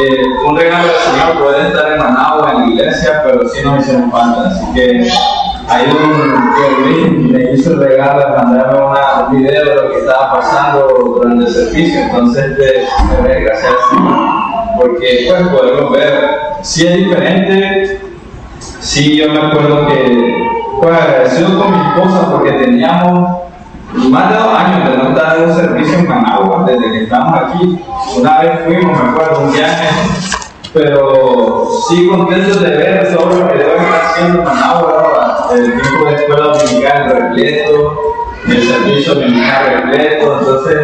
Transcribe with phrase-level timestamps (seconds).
[0.00, 3.80] Eh, un regalo del Señor poder estar en Managua en la iglesia, pero sí nos
[3.80, 4.48] hicieron falta.
[4.48, 5.10] Así que
[5.68, 8.78] hay un que me hizo el regalo de mandarme
[9.28, 12.00] un video de lo que estaba pasando durante el servicio.
[12.00, 12.86] Entonces, de,
[13.28, 13.72] de gracias
[14.78, 16.30] porque pues podemos ver
[16.62, 18.00] si es diferente.
[18.80, 20.48] Sí, yo me acuerdo que
[20.80, 23.38] pues agradecido con mi esposa porque teníamos
[23.94, 27.84] más de dos años de no en un servicio en Managua, desde que estamos aquí.
[28.16, 29.88] Una vez fuimos, me acuerdo, un viaje,
[30.72, 36.14] pero sí contentos de ver todo lo que debe estar haciendo Managua, el tipo de
[36.14, 37.98] escuela dominical repleto,
[38.46, 40.78] el servicio dominical repleto, entonces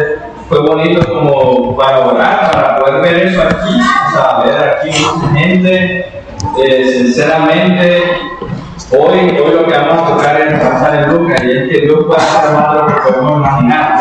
[0.49, 5.33] fue bonito como para orar, para poder ver eso aquí, o sea, ver aquí mucha
[5.33, 6.23] gente,
[6.57, 8.03] eh, sinceramente,
[8.91, 12.05] hoy, hoy lo que vamos a tocar es pasar en Lucas, y es que Dios
[12.05, 13.99] puede hacer más de lo que podemos imaginar.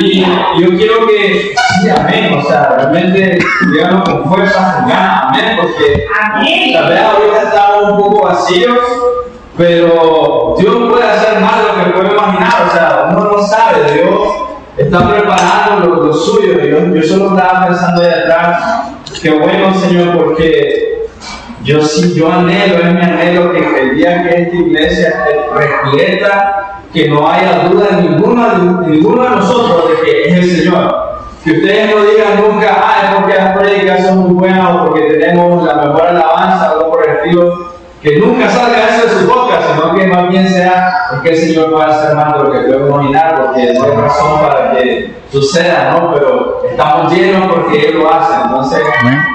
[0.00, 3.38] Y yo quiero que, sí, amén, o sea, realmente
[3.72, 6.06] díganlo con fuerza, con ganas, amén, porque
[6.74, 8.78] tal vez ahorita estamos un poco vacíos,
[9.56, 13.92] pero Dios puede hacer más de lo que podemos imaginar, o sea, uno no sabe,
[13.92, 16.60] Dios está preparando lo, lo suyo.
[16.60, 20.87] Yo, yo solo estaba pensando ahí atrás, qué bueno, Señor, porque
[21.68, 26.80] yo sí, yo anhelo, es mi anhelo que el día que esta iglesia esté repleta,
[26.94, 31.08] que no haya duda en ninguno, ninguno de nosotros de que es el Señor.
[31.44, 35.02] Que ustedes no digan nunca, ah, es porque las predicas son muy buenas o porque
[35.02, 37.30] tenemos la mejor alabanza o por el
[38.02, 41.72] que nunca salga eso de su boca, sino que más bien sea porque el Señor
[41.72, 45.90] pueda hacer más de lo que puedo imaginar, porque no hay razón para que suceda,
[45.92, 46.14] ¿no?
[46.14, 48.34] Pero estamos llenos porque Él lo hace.
[48.44, 48.82] Entonces,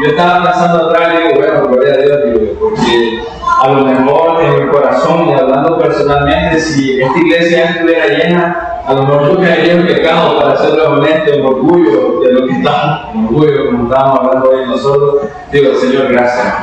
[0.02, 3.24] yo estaba pensando atrás y digo, bueno, gloria a Dios, digo, porque
[3.62, 8.94] a lo mejor en mi corazón y hablando personalmente, si esta iglesia estuviera llena, a
[8.94, 13.00] lo mejor yo caería en pecado, para ser honesto, en orgullo de lo que estamos,
[13.14, 15.16] en orgullo, como estábamos hablando hoy nosotros.
[15.52, 16.56] Digo, Señor, gracias.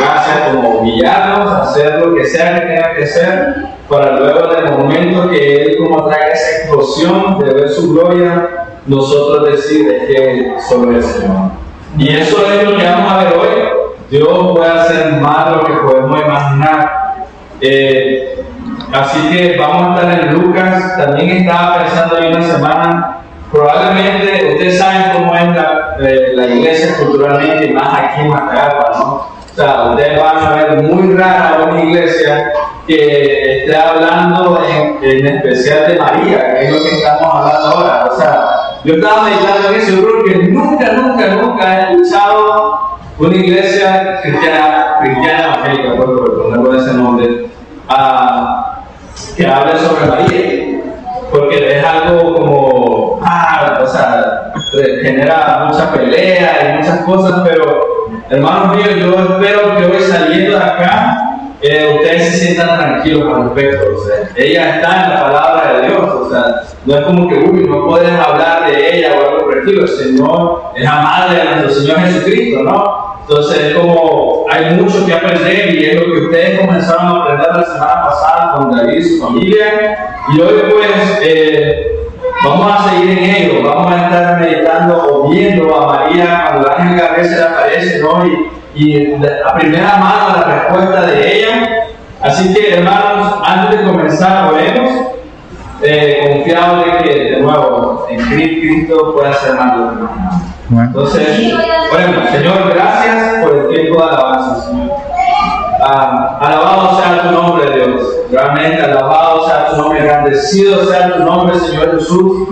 [0.00, 3.54] gracias como humillarnos, hacer lo que sea que tenga que hacer,
[3.88, 8.66] para luego en el momento que Él como traiga esa explosión de ver su gloria,
[8.86, 11.50] nosotros decir es que solo el Señor.
[11.96, 13.46] Y eso es lo que vamos a ver hoy.
[14.10, 17.06] Dios puede hacer más de lo que podemos imaginar.
[17.60, 18.44] Eh,
[18.92, 20.96] así que vamos a estar en Lucas.
[20.96, 23.18] También estaba pensando ahí una semana.
[23.50, 29.36] Probablemente ustedes saben cómo es la, eh, la iglesia culturalmente, más aquí en Matagapa, ¿no?
[29.52, 32.52] O sea, ustedes van a ver muy rara una iglesia
[32.86, 38.08] que esté hablando en, en, especial de María, que es lo que estamos hablando ahora.
[38.12, 38.46] O sea,
[38.84, 44.20] yo estaba meditando en eso, yo creo que nunca, nunca, nunca he escuchado una iglesia
[44.22, 47.46] cristiana, cristiana evangélica, por ponerlo ese nombre,
[47.88, 48.55] uh,
[49.36, 50.80] que hable sobre María,
[51.30, 54.52] porque es algo como, ah, o sea,
[55.02, 57.86] genera mucha pelea y muchas cosas, pero
[58.30, 61.26] hermanos míos, yo espero que hoy saliendo de acá,
[61.62, 63.86] eh, ustedes se sientan tranquilos con respecto.
[63.96, 66.00] O sea, ella está en la palabra de Dios.
[66.00, 69.52] O sea, no es como que, uy, no puedes hablar de ella o algo por
[69.54, 69.86] el estilo.
[69.86, 73.05] Señor es la madre de nuestro Señor Jesucristo, ¿no?
[73.28, 77.56] Entonces es como, hay mucho que aprender y es lo que ustedes comenzaron a aprender
[77.56, 80.14] la semana pasada con David y su familia.
[80.32, 81.98] Y hoy pues eh,
[82.44, 86.80] vamos a seguir en ello, vamos a estar meditando o viendo a María cuando el
[86.80, 88.26] ángel Gabriel se le aparece, ¿no?
[88.26, 91.86] Y, y a primera mano la respuesta de ella.
[92.22, 94.92] Así que hermanos, antes de comenzar, oremos,
[95.82, 99.76] eh, confiado de que de nuevo en Cristo pueda ser más
[100.70, 101.54] Entonces,
[101.92, 104.90] oremos, Señor, gracias por el tiempo de alabanza, Señor.
[105.80, 108.02] Ah, alabado sea tu nombre, Dios.
[108.30, 112.48] Realmente alabado sea tu nombre, agradecido sea tu nombre, Señor Jesús,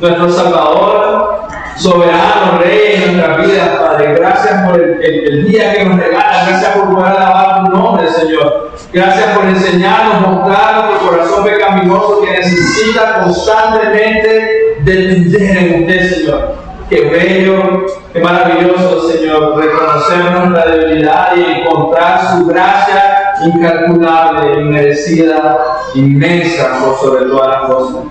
[0.00, 1.40] nuestro Salvador,
[1.76, 4.14] soberano, Rey en nuestra vida, Padre.
[4.14, 8.70] Gracias por el, día que nos regalas, gracias por poder alabar tu nombre, Señor.
[8.92, 16.67] Gracias por enseñarnos, mostrarnos nuestro corazón pecaminoso que necesita constantemente depender en usted, Señor.
[16.88, 25.58] Qué bello, qué maravilloso, Señor, reconocer nuestra debilidad y encontrar su gracia incalculable, inmerecida,
[25.94, 28.04] inmensa por sobre todas las cosas.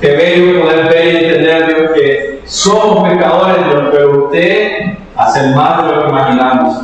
[0.00, 5.86] Qué bello poder ver y entender, Dios, que somos pecadores, Dios, pero usted hace más
[5.86, 6.82] de lo que imaginamos.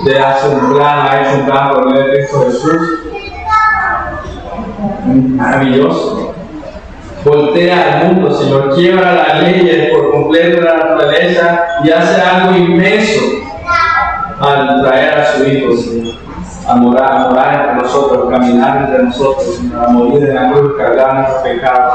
[0.00, 2.80] Usted hace un plan, ha hecho un plan por medio de Cristo Jesús.
[5.06, 6.23] Maravilloso
[7.24, 12.56] voltea al mundo, Señor, quiebra las leyes por completo de la naturaleza y hace algo
[12.56, 13.20] inmenso
[14.40, 16.14] al traer a su Hijo, Señor.
[16.68, 20.72] a morar, a morar entre nosotros, a caminar entre nosotros, a morir en la cruz,
[20.78, 21.94] cargar nuestros pecados.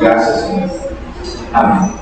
[0.00, 0.70] Gracias, Señor.
[1.52, 1.92] Amén.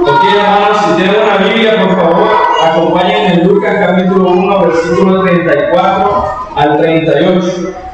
[0.00, 2.28] Ok, hermanos, si tienen una Biblia, por favor,
[2.64, 6.24] acompañen en Lucas capítulo 1, versículo 34
[6.56, 7.87] al 38.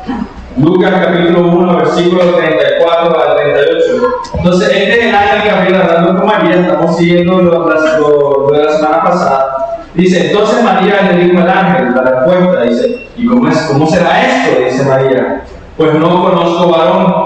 [0.56, 4.15] Lucas capítulo 1, versículo 34 al 38.
[4.37, 8.65] Entonces, este es el año que había hablando con María, estamos siguiendo lo, lo, de
[8.65, 9.56] la semana pasada.
[9.95, 14.23] Dice, entonces María le dijo al ángel, la respuesta, dice, ¿y cómo, es, cómo será
[14.23, 14.61] esto?
[14.65, 15.45] Dice María,
[15.77, 17.25] pues no conozco varón.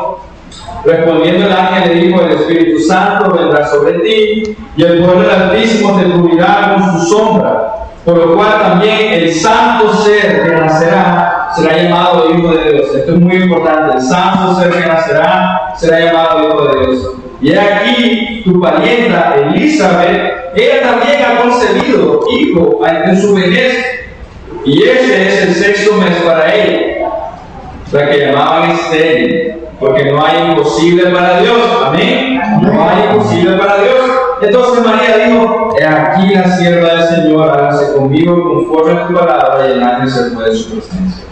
[0.84, 5.30] Respondiendo el ángel le dijo, el Espíritu Santo vendrá sobre ti y el poder del
[5.30, 7.74] Altísimo te cubrirá con su sombra,
[8.06, 12.94] por lo cual también el santo ser que nacerá será llamado Hijo de Dios.
[12.94, 17.10] Esto es muy importante, el santo que nacerá será llamado Hijo de Dios.
[17.40, 23.84] Y aquí tu parienta Elizabeth, ella también ha concebido hijo en su vejez,
[24.64, 27.08] y ese es el sexto mes para ella,
[27.92, 31.58] la que llamaban estéril porque no hay imposible para Dios.
[31.84, 32.40] Amén.
[32.62, 34.10] No hay imposible para Dios.
[34.40, 39.68] Entonces María dijo, he aquí la sierva del Señor, hágase conmigo conforme a tu palabra
[39.68, 41.24] y el ángel se fue de su presencia.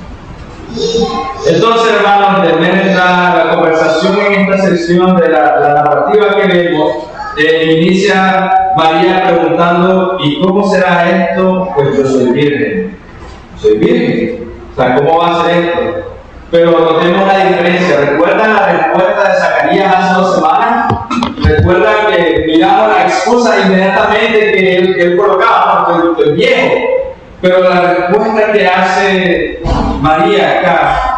[1.47, 6.93] Entonces, hermanos, de la conversación en esta sección de la, narrativa que vemos,
[7.39, 11.69] eh, inicia María preguntando, ¿y cómo será esto?
[11.75, 12.99] Pues yo soy virgen.
[13.57, 14.53] Soy virgen.
[14.73, 15.81] O sea, ¿cómo va a ser esto?
[16.51, 18.01] Pero notemos la diferencia.
[18.11, 20.95] ¿Recuerdan la respuesta de Zacarías hace dos semanas?
[21.43, 25.87] ¿Recuerdan que miramos la excusa inmediatamente que él, colocaba?
[25.87, 26.75] Porque el viejo.
[27.41, 29.63] Pero la respuesta que hace
[30.01, 31.17] María acá,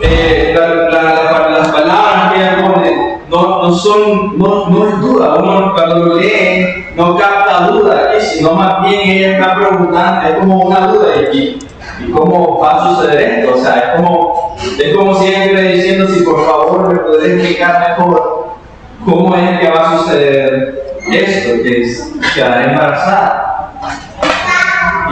[0.00, 0.54] eh,
[0.90, 5.36] las palabras que ella pone, no, no son, no, no, es duda.
[5.36, 10.86] Uno cuando lee no capta duda, sino más bien ella está preguntando, es como una
[10.88, 11.58] duda aquí.
[12.00, 13.54] ¿Y cómo va a suceder esto?
[13.54, 18.48] O sea, es como, es como siempre diciendo, si por favor me puedes explicar mejor
[19.04, 23.53] cómo es que va a suceder esto, que es quedar embarazada.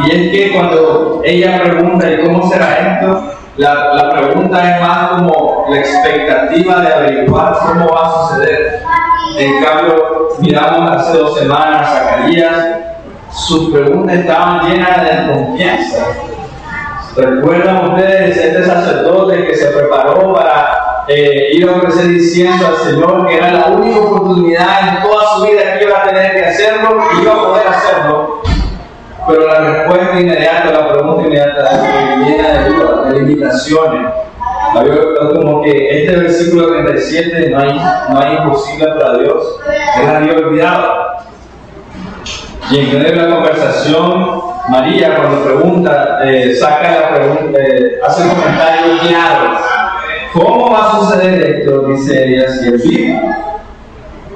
[0.04, 3.24] Y es que cuando ella pregunta, ¿y cómo será esto?
[3.56, 8.82] La, la, pregunta es más como la expectativa de averiguar cómo va a suceder.
[9.36, 12.66] En cambio, miramos hace dos semanas a Zacarías,
[13.30, 16.06] sus preguntas estaban llenas de confianza
[17.16, 23.26] ¿Recuerdan ustedes este sacerdote que se preparó para eh, ir a ofrecer incienso al Señor,
[23.26, 27.04] que era la única oportunidad en toda su vida que iba a tener que hacerlo
[27.12, 28.42] y iba a poder hacerlo?
[29.28, 34.12] Pero la respuesta inmediata, la pregunta inmediata, llena de dudas, de limitaciones.
[35.34, 39.60] Como que este versículo 37 no hay, no hay imposible para Dios,
[40.00, 41.02] él había olvidado.
[42.70, 48.22] Y en medio de la conversación, María cuando pregunta, eh, saca la pregunta, eh, hace
[48.22, 49.58] un comentario claro.
[50.32, 51.82] ¿Cómo va a suceder esto?
[51.88, 53.20] Dice ella, si es vivo.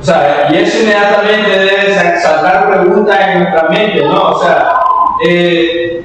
[0.01, 4.31] O sea, y eso inmediatamente debe saltar preguntas en nuestra mente, ¿no?
[4.31, 4.81] O sea,
[5.27, 6.05] eh,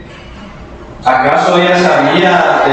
[1.04, 2.64] ¿acaso ella sabía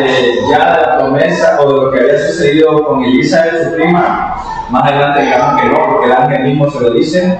[0.50, 4.36] ya de la promesa o de lo que había sucedido con Elisa de su prima?
[4.70, 7.38] Más adelante digamos que no, porque el ángel mismo se lo dice.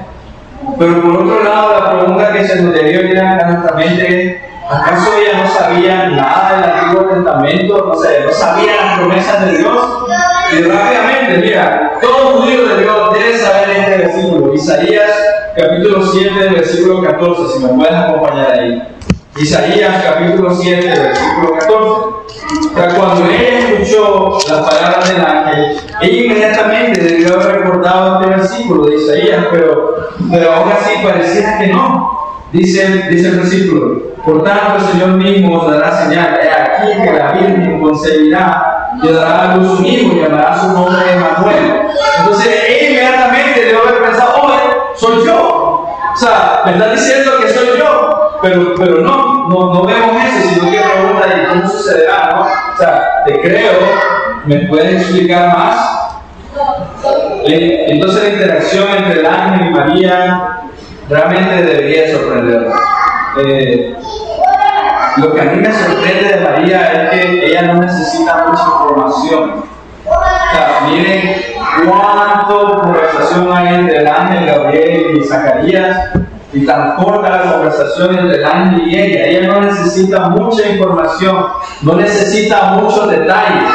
[0.79, 5.11] Pero por otro lado, la pregunta que se nos debió llegar a nuestra mente ¿acaso
[5.19, 7.87] ella no sabía nada del Antiguo Testamento?
[7.87, 9.89] No, sé, no sabía las promesas de Dios.
[10.50, 14.55] Y rápidamente, mira, todo judío de Dios debe saber este versículo.
[14.55, 15.10] Isaías
[15.56, 18.82] capítulo 7, versículo 14, si me puedes acompañar ahí.
[19.36, 22.19] Isaías capítulo 7, versículo 14
[22.96, 28.96] cuando ella escuchó las palabras del ángel, ella inmediatamente debió haber recordado este versículo de
[28.96, 32.17] Isaías, pero, pero aún así parecía que no.
[32.52, 37.32] Dice, dice el versículo, por tanto el Señor mismo os dará señal, aquí que la
[37.32, 41.82] Virgen concebirá y dará a luz un hijo y llamará su nombre Emanuel.
[42.19, 45.86] Entonces ella inmediatamente debió haber pensado, oh, soy yo.
[46.12, 48.38] O sea, me está diciendo que soy yo.
[48.43, 52.31] Pero, pero no, no, no vemos eso, sino que pregunta, ¿y cómo sucederá?
[52.34, 52.43] No?
[52.43, 53.72] O sea, te creo,
[54.44, 55.98] ¿me puedes explicar más?
[57.44, 60.60] Entonces la interacción entre el ángel y María
[61.08, 62.69] realmente debería sorprender.
[63.44, 63.96] Eh,
[65.20, 69.65] lo que a mí me sorprende de María es que ella no necesita mucha información.
[70.06, 71.37] O miren
[71.87, 76.10] cuánto conversación hay entre el ángel Gabriel y Zacarías
[76.53, 79.27] y tan corta la conversación entre el ángel y ella.
[79.27, 81.46] Ella no necesita mucha información,
[81.82, 83.70] no necesita muchos detalles,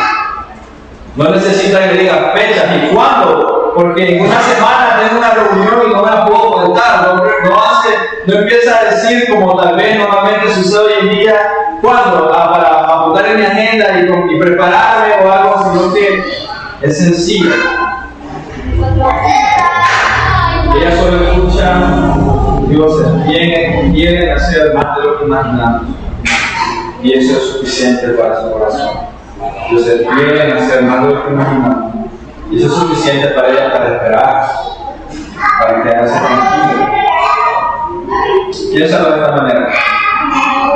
[1.15, 5.93] no necesita que diga fechas y cuándo, porque en una semana tengo una reunión y
[5.93, 7.15] no me la puedo contar,
[7.45, 7.89] no, hace,
[8.25, 11.35] no empieza a decir como tal vez normalmente sucede hoy en día,
[11.81, 12.31] ¿cuándo?
[12.33, 16.23] Ah, para apuntar en mi agenda y, prepararme o algo, sino que
[16.81, 17.51] es sencillo.
[20.75, 22.15] Ella solo escucha,
[22.67, 25.81] Dios viene, viene a hacer más de lo que imaginamos.
[27.01, 28.97] Y eso es suficiente para su corazón.
[29.69, 32.02] Dios viene a hacer más de lo que imaginamos.
[32.53, 34.51] Y eso es suficiente para ella para esperar,
[35.59, 37.03] para quedarse tranquila.
[38.71, 39.69] Piénsalo de esta manera.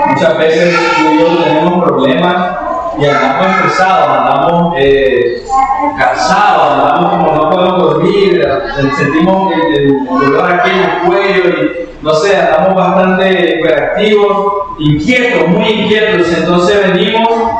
[0.08, 2.58] Muchas veces tú tenemos problemas
[2.98, 5.44] y andamos estresados, andamos eh,
[6.00, 8.48] cansados, andamos como no podemos dormir,
[8.98, 15.70] sentimos el, dolor aquí en el cuello y no sé, andamos bastante hiperactivos, inquietos, muy
[15.70, 16.28] inquietos.
[16.36, 17.52] Entonces venimos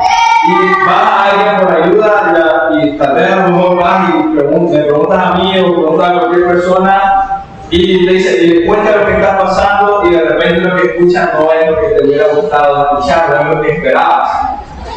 [0.48, 5.18] y va alguien por ayuda y, tal vez a lo mejor vas y me preguntas
[5.18, 9.12] a mí o preguntas a cualquier persona y le dice, y le cuenta lo que
[9.12, 12.82] está pasando y de repente lo que escuchas no es lo que te hubiera gustado
[12.82, 14.30] escuchar, no es lo que esperabas.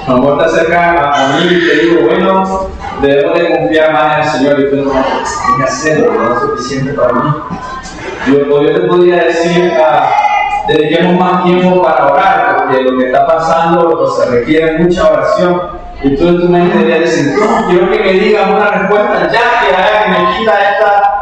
[0.07, 2.67] A lo mejor te acercan a, mí y te digo, bueno,
[3.01, 6.93] debemos de confiar más en el Señor y tú no que hacerlo, no es suficiente
[6.93, 7.29] para mí.
[8.27, 10.30] Yo, yo te podría decir, uh,
[10.73, 15.61] dediquemos más tiempo para orar, porque lo que está pasando se requiere mucha oración.
[16.03, 17.33] Y tú en tu mente deberías decir,
[17.69, 20.53] quiero que me digas una respuesta ya que haga que me quita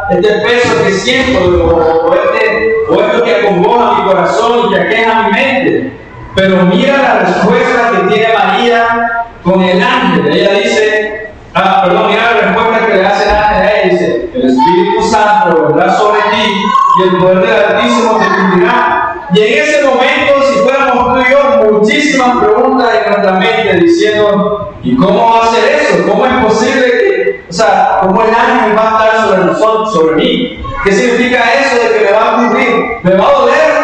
[0.09, 5.23] este peso que siento, o, este, o esto que acongoja mi corazón y que aqueja
[5.23, 5.93] mi mente.
[6.35, 10.27] Pero mira la respuesta que tiene María con el ángel.
[10.27, 13.91] Ella dice, ah, perdón, mira la respuesta que le hace el ángel ella.
[13.91, 16.63] Dice, el Espíritu Santo vendrá sobre ti
[16.99, 18.98] y el poder del Altísimo te cubrirá.
[19.31, 24.73] Y en ese momento, si fuéramos tú y yo, muchísimas preguntas en nuestra mente diciendo,
[24.83, 26.09] ¿y cómo va a ser eso?
[26.09, 30.15] ¿Cómo es posible que, o sea, cómo el ángel va a estar sobre nosotros, sobre
[30.15, 30.63] mí?
[30.83, 32.85] ¿Qué significa eso de que me va a cubrir?
[33.03, 33.79] ¿Me va a doler?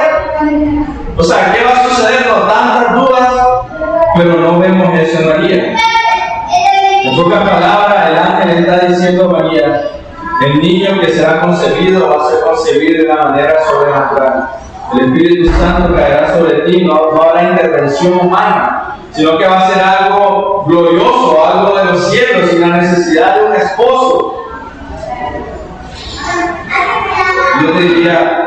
[1.18, 3.34] O sea, ¿qué va a suceder con tantas dudas?
[4.18, 5.76] Pero no vemos eso en María.
[7.04, 9.92] En pocas palabras, el ángel está diciendo a María,
[10.42, 14.50] el niño que será concebido va a ser concebido de una manera sobrenatural.
[14.98, 19.84] El Espíritu Santo caerá sobre ti, no, habrá intervención humana, sino que va a ser
[19.84, 24.42] algo glorioso, algo de los cielos, sin la necesidad de un esposo.
[27.62, 28.46] Yo te diría,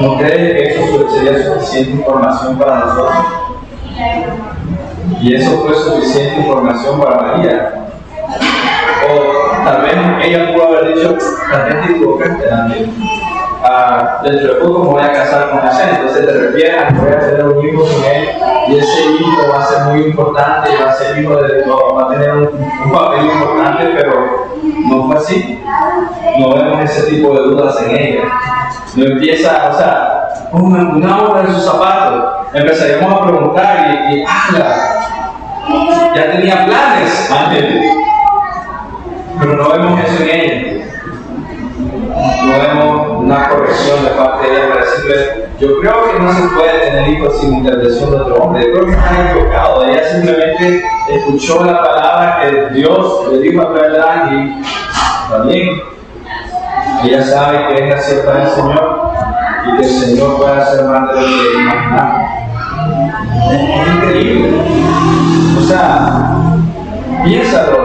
[0.00, 3.16] ¿No crees que eso sería suficiente información para nosotros?
[5.20, 7.72] Y eso fue suficiente información para María.
[9.08, 11.16] O tal vez ella pudo haber dicho,
[11.50, 12.94] la gente equivocaste también.
[13.62, 17.10] Ah, dentro de poco me voy a casar con ella, entonces te refieres a voy
[17.10, 18.28] a tener un hijo con él
[18.68, 22.08] y ese hijo va a ser muy importante, va a ser hijo de va a
[22.08, 24.46] tener un, papel importante, pero
[24.86, 25.60] no fue así.
[26.38, 28.22] No vemos ese tipo de dudas en ella.
[28.94, 32.24] No empieza, o sea, una, una hora en sus zapatos,
[32.54, 34.24] empezaríamos a preguntar y, y
[36.14, 37.64] ya tenía planes antes,
[39.40, 40.78] pero no vemos eso en ella
[42.44, 42.97] no vemos
[43.28, 47.08] una corrección de parte de ella para decirle, yo creo que no se puede tener
[47.10, 52.40] hijos sin intervención de otro hombre, creo que está equivocado, ella simplemente escuchó la palabra
[52.40, 54.54] que Dios le dijo a través del ángel,
[55.30, 55.82] también,
[57.04, 59.12] ella sabe que es la cierta del Señor
[59.66, 62.30] y que el Señor puede hacer más de lo que imaginamos.
[63.52, 64.58] Es increíble.
[65.58, 66.34] O sea,
[67.24, 67.78] piénsalo,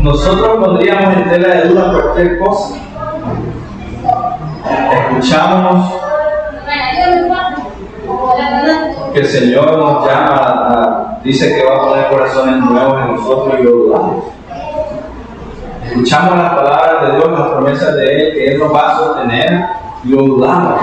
[0.00, 2.82] nosotros pondríamos en tela de duda cualquier cosa
[4.70, 5.92] escuchamos
[9.12, 13.62] que el Señor nos llama, dice que va a poner corazones nuevos en nosotros y
[13.62, 14.24] lo dudamos.
[15.84, 19.66] Escuchamos las palabras de Dios, las promesas de Él, que Él nos va a sostener
[20.04, 20.80] y lo dudamos.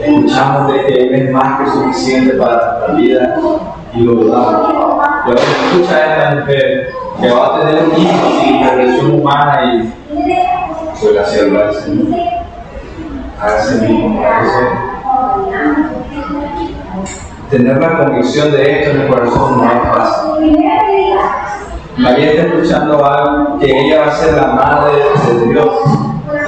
[0.00, 3.36] Escuchamos de que Él es más que suficiente para nuestra vida
[3.94, 4.74] y lo dudamos.
[5.24, 9.99] Ahora escucha a esta mujer que va a tener un hijo sin intervención humana y
[11.00, 12.18] suele hacerlo al Señor
[13.40, 14.22] a ese mismo.
[17.50, 20.66] tener la convicción de esto en el corazón no es fácil.
[21.96, 25.74] María está escuchando algo que ella va a ser la madre de Dios,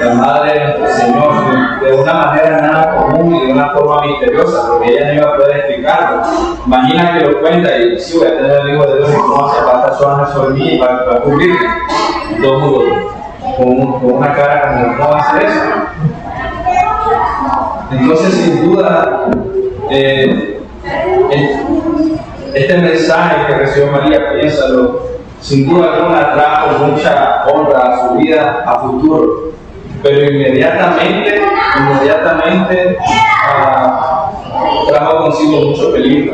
[0.01, 4.67] la madre de nuestro Señor, de una manera nada común y de una forma misteriosa,
[4.69, 6.21] porque ella no iba a poder explicarlo.
[6.65, 9.45] Imagina que lo cuenta y si voy a tener el Hijo de Dios y cómo
[9.45, 11.59] hace para estar suave sobre mí y para, para cubrirme.
[12.41, 13.13] Todo
[13.57, 15.61] con, una cara como, ¿cómo va a hacer eso?
[17.91, 19.27] Entonces, sin duda,
[19.89, 20.61] eh,
[22.53, 25.01] este mensaje que recibió María, piénsalo,
[25.39, 29.51] sin duda alguna trajo mucha honra a su vida a futuro,
[30.01, 31.41] pero inmediatamente,
[31.77, 36.33] inmediatamente, uh, trajo consigo mucho peligro,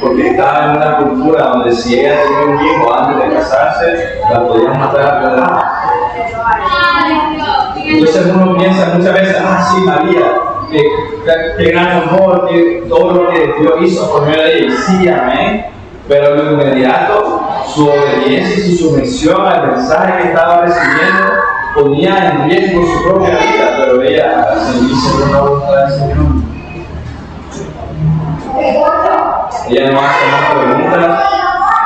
[0.00, 4.46] porque estaba en una cultura donde si ella tenía un hijo antes de casarse, la
[4.46, 5.81] podían matar a.
[7.84, 10.32] Entonces uno piensa muchas veces, ah, sí, María,
[10.70, 15.66] qué, gran amor, que todo lo que Dios hizo por medio de ella, sí, amén.
[16.08, 17.42] Pero lo inmediato,
[17.72, 21.32] su obediencia y su sumisión al mensaje que estaba recibiendo
[21.74, 26.42] ponía en riesgo su propia vida, pero ella se dice una voluntad del Señor.
[29.68, 31.31] Ella no hace más preguntas,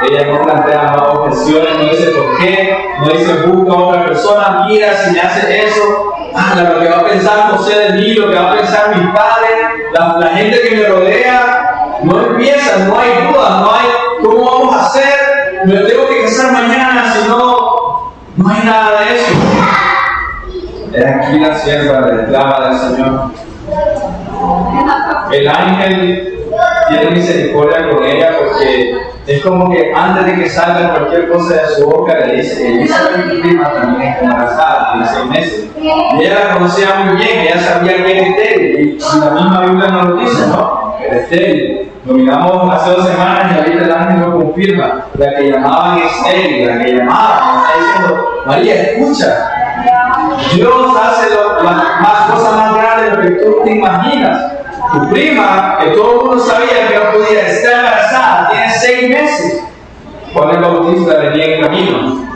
[0.03, 4.67] ella no plantea más objeciones, no dice por qué, no dice busca a otra persona,
[4.69, 8.31] mira si me hace eso, ah, lo que va a pensar José de mí, lo
[8.31, 9.49] que va a pensar mi padre,
[9.93, 13.87] la, gente que me rodea, no empieza, no hay duda, no hay
[14.23, 19.17] cómo vamos a hacer, me tengo que casar mañana, si no, no hay nada de
[19.17, 19.33] eso.
[20.93, 23.31] Es aquí la sierva, la esclava del Señor.
[25.33, 26.36] El ángel
[26.89, 31.69] tiene misericordia con ella porque es como que antes de que salga cualquier cosa de
[31.75, 35.71] su boca le dice Elizabeth mi prima también está embarazada, tiene seis meses.
[35.79, 39.89] Y ella la conocía muy bien, ella sabía que era estéril, y la misma Biblia
[39.89, 40.97] nos lo dice, ¿no?
[41.05, 41.91] Era estéril.
[42.07, 45.07] Lo hace dos semanas y ahorita el ángel lo confirma.
[45.15, 49.51] La que llamaban estéril, la que llamaban, está diciendo, María, escucha,
[50.55, 51.35] Dios hace
[51.65, 54.56] las más cosas más grandes de lo que tú te imaginas.
[54.93, 59.65] Tu prima, que todo el mundo sabía que no podía estar embarazada, tiene seis meses.
[60.33, 62.27] Juan el Bautista venía en camino.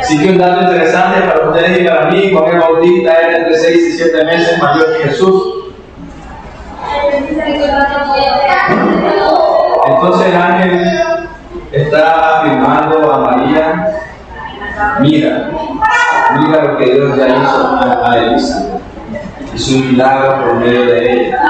[0.00, 3.58] Así que un dato interesante para ustedes y para mí, Juan el Bautista era entre
[3.58, 5.54] seis y siete meses mayor que Jesús.
[9.86, 11.28] Entonces el ángel
[11.72, 14.00] está afirmando a María,
[15.00, 15.50] mira,
[16.38, 18.78] mira lo que Dios ya hizo a, Elisa.
[19.54, 21.42] Hizo un milagro por medio de ella.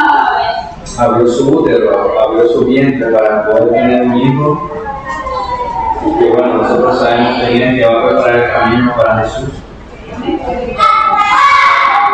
[0.98, 4.70] Abrió su útero, abrió su vientre para poder tener un hijo.
[6.06, 9.50] Y que bueno, nosotros sabemos que que va a preparar el camino para Jesús.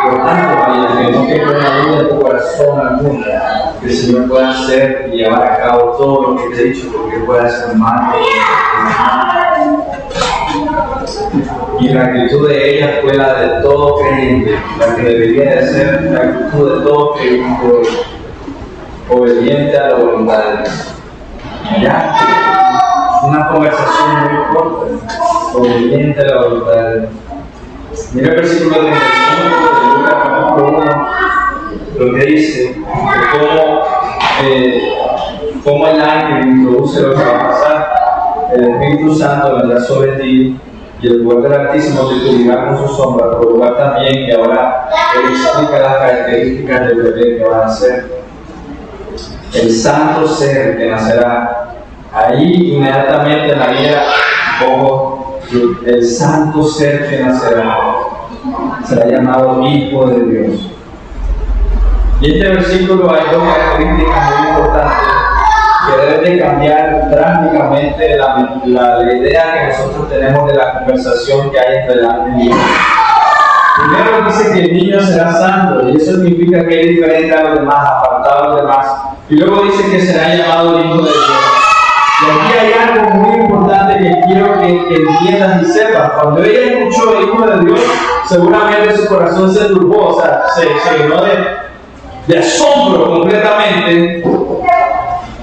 [0.03, 4.27] Por tanto, María, que no quede una duda en tu corazón alguna, que el Señor
[4.27, 7.75] pueda hacer y llevar a cabo todo lo que te he dicho, porque puede hacer
[7.75, 8.15] más
[11.79, 16.01] y la actitud de ella fue la de todo creyente, la que debería de ser
[16.11, 17.89] la actitud de todo creyente,
[19.09, 20.95] obediente a la voluntad de Dios.
[21.81, 22.15] Ya,
[23.23, 25.17] una conversación muy corta,
[25.55, 27.11] obediente a la voluntad de Dios.
[28.13, 28.99] Mira el versículo 35
[29.79, 31.07] de Lucas capítulo 1,
[31.99, 32.75] lo que dice,
[33.31, 33.83] cómo,
[34.43, 34.93] eh,
[35.63, 37.93] cómo el ángel introduce lo que va a pasar.
[38.53, 40.59] El Espíritu Santo vendrá sobre ti
[41.01, 44.87] y el poder del Altísimo te cubrirá con su sombra, por lugar también que ahora
[45.15, 48.22] Él explica las características del bebé que va a ser.
[49.53, 51.75] El santo ser que nacerá.
[52.11, 54.03] Ahí inmediatamente María,
[54.67, 55.39] ojo,
[55.85, 57.77] el santo ser que nacerá
[58.83, 60.71] será llamado Hijo de Dios.
[62.21, 64.97] Y este versículo hay dos características muy importantes
[65.85, 71.59] que debe de cambiar drásticamente la, la, idea que nosotros tenemos de la conversación que
[71.59, 72.07] hay entre el
[73.75, 77.59] Primero dice que el niño será santo, y eso significa que es diferente a los
[77.59, 79.12] demás, apartado a los demás.
[79.33, 81.15] Y luego dice que será llamado el Hijo de Dios.
[82.21, 86.11] Y aquí hay algo muy importante que quiero que, que entiendan y sepan.
[86.21, 87.79] Cuando ella escuchó el Hijo de Dios,
[88.29, 91.47] seguramente su corazón se turbó, o sea, se, se llenó de,
[92.27, 94.23] de asombro completamente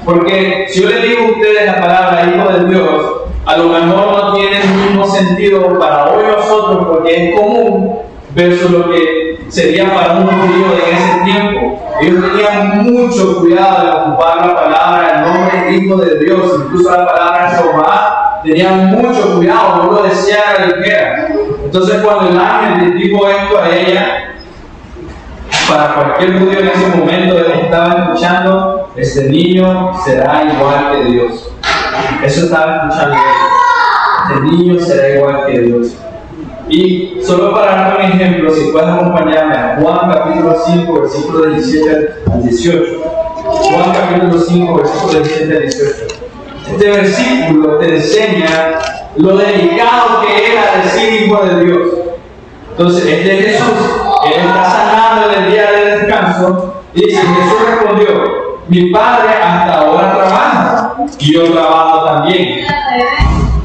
[0.05, 3.13] porque si yo le digo a ustedes la palabra Hijo de Dios,
[3.45, 7.99] a lo mejor no tiene el mismo sentido para hoy nosotros porque es común
[8.35, 11.79] versus lo que sería para un judío en ese tiempo.
[12.01, 17.07] Ellos tenían mucho cuidado de ocupar la palabra, el nombre Hijo de Dios, incluso la
[17.07, 21.29] palabra Jehová, tenían mucho cuidado, no lo decían a la ligera.
[21.65, 24.35] Entonces cuando el ángel le dijo esto a ella,
[25.69, 31.53] para cualquier judío en ese momento estaba escuchando, este niño será igual que Dios.
[32.25, 33.17] Eso estaba escuchando
[34.29, 35.97] Este niño será igual que Dios.
[36.71, 42.15] Y solo para dar un ejemplo, si puedes acompañarme a Juan capítulo 5, versículo 17
[42.33, 43.03] al 18.
[43.43, 45.91] Juan capítulo 5, versículo 17 al 18.
[46.71, 48.79] Este versículo te enseña
[49.17, 51.89] lo delicado que era decir hijo de Dios.
[52.71, 53.91] Entonces, es Jesús,
[54.27, 56.75] él está sanando en el día de descanso.
[56.95, 62.65] Dice, Jesús respondió, mi padre hasta ahora trabaja y yo trabajo también.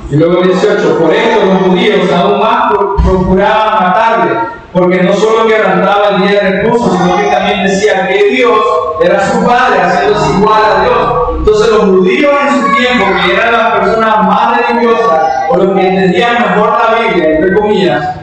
[0.10, 2.72] Y luego 18, por esto los judíos aún más
[3.06, 4.40] procuraba matarle,
[4.74, 8.60] porque no solo quebrantaba el día de reposo, sino que también decía que Dios
[9.04, 11.38] era su Padre, haciéndose igual a Dios.
[11.40, 15.88] Entonces los judíos en su tiempo, que eran las personas más religiosas, o los que
[15.88, 18.16] entendían mejor la Biblia, entre comillas,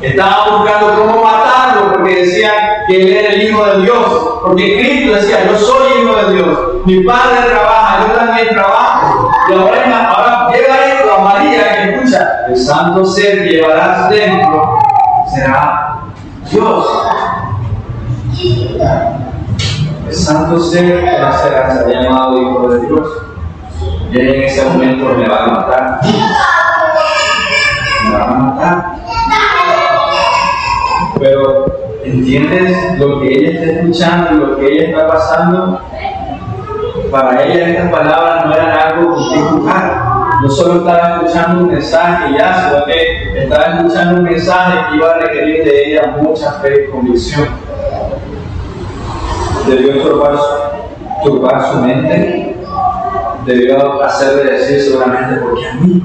[0.00, 2.54] estaban buscando cómo matarlo, porque decían
[2.86, 6.58] que él era el Hijo de Dios, porque Cristo decía, yo soy Hijo de Dios,
[6.84, 9.30] mi Padre trabaja, yo también trabajo.
[9.48, 14.78] Y ahora, ahora llega esto a María que escucha, el santo ser que llevarás dentro
[15.34, 16.00] será
[16.50, 16.86] Dios.
[20.06, 23.08] El santo ser nacerá será llamado Hijo de Dios.
[24.10, 26.00] Y en ese momento me va a matar.
[28.04, 29.07] Me va a matar.
[31.20, 31.66] Pero,
[32.04, 35.80] ¿entiendes lo que ella está escuchando y lo que ella está pasando?
[37.10, 40.08] Para ella estas palabras no eran algo que jugar.
[40.42, 45.10] No solo estaba escuchando un mensaje ya, sino que estaba escuchando un mensaje que iba
[45.10, 47.48] a requerir de ella mucha fe y convicción.
[49.66, 50.38] Debió turbar
[51.22, 52.56] turbar su mente,
[53.44, 56.02] debió hacerle decir seguramente, porque a mí?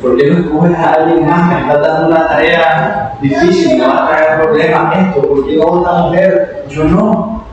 [0.00, 1.48] ¿Por qué no escoges a alguien más?
[1.48, 5.64] Me está dando una tarea difícil, me va a traer problemas esto, ¿por qué no
[5.64, 6.64] otra mujer?
[6.68, 7.44] Yo no.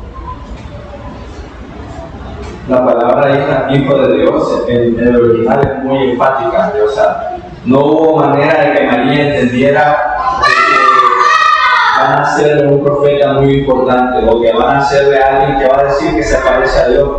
[2.70, 8.18] La palabra hija, de Dios, en, el original es muy enfática, o sea, no hubo
[8.18, 9.98] manera de que María entendiera
[11.96, 15.60] que van a ser un profeta muy importante o que van a ser de alguien
[15.60, 17.10] que va a decir que se parece a Dios.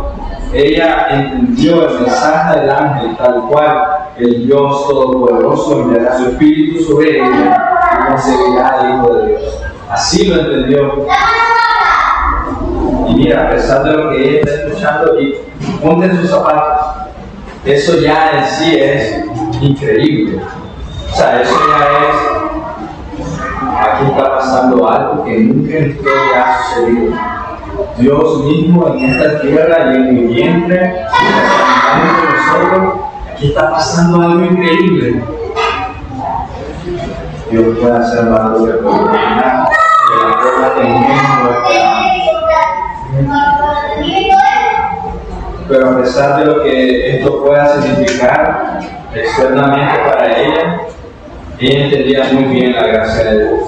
[0.53, 7.17] Ella entendió el mensaje del ángel tal cual el Dios Todopoderoso enviará su espíritu sobre
[7.17, 7.57] ella
[7.93, 9.41] y conseguirá el Hijo de Dios.
[9.89, 11.05] Así lo entendió.
[13.07, 15.35] Y mira, a pesar de lo que ella está escuchando, y
[15.81, 17.07] ponte sus zapatos,
[17.65, 19.25] eso ya en sí es
[19.61, 20.41] increíble.
[21.11, 22.15] O sea, eso ya es,
[23.79, 27.13] aquí está pasando algo que nunca en historia ha sucedido.
[27.97, 31.23] Dios mismo en esta tierra y en mi vientre, y
[32.33, 33.06] nosotros, aquí
[33.41, 35.23] está pasando algo increíble.
[37.51, 39.69] Dios puede hacer puede imaginar,
[40.41, 41.17] que la teniendo
[45.67, 48.79] pero a pesar de lo que esto pueda significar
[49.13, 50.81] externamente para ella,
[51.59, 53.59] ella entendía muy bien la gracia de Dios.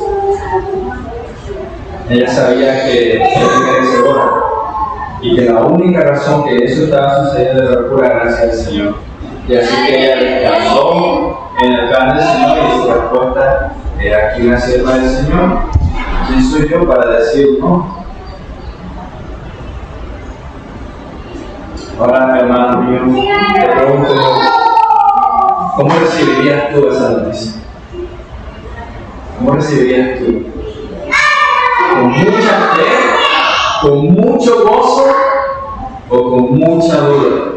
[2.10, 3.26] Ella sabía que era
[3.60, 4.32] merecedora
[5.22, 9.09] y que la única razón que eso estaba sucediendo era por la gracia del Señor.
[9.50, 14.44] Y así que ella descansó en el plan del Señor y su respuesta era aquí
[14.44, 15.60] la sierva del Señor.
[16.28, 18.06] ¿Quién soy yo para decir no?
[22.00, 23.24] Ahora, hermano mío,
[23.56, 24.14] te pregunto,
[25.78, 27.52] ¿cómo recibirías tú esa noticia?
[29.40, 30.46] ¿Cómo recibirías tú?
[31.96, 32.86] ¿Con mucha fe?
[33.82, 35.06] ¿Con mucho gozo?
[36.08, 37.49] ¿O con mucha duda?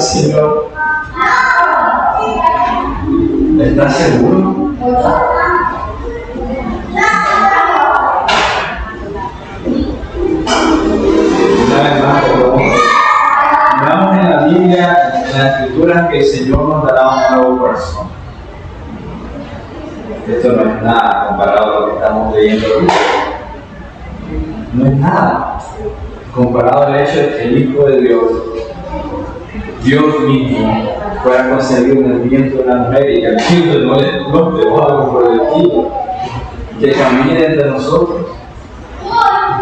[0.00, 0.70] Señor.
[3.60, 4.70] ¿Estás seguro?
[13.82, 18.08] Veamos en la Biblia, en las escrituras, que el Señor nos dará un nuevo corazón.
[20.26, 22.68] Esto no es nada comparado a lo que estamos leyendo
[24.74, 25.58] No es nada
[26.34, 28.22] comparado al hecho de que el Hijo de Dios,
[29.82, 35.40] Dios mismo, pueda conseguir un viento de una mujer y el Cristo no le el
[35.40, 35.90] estilo,
[36.78, 38.26] que camine entre nosotros.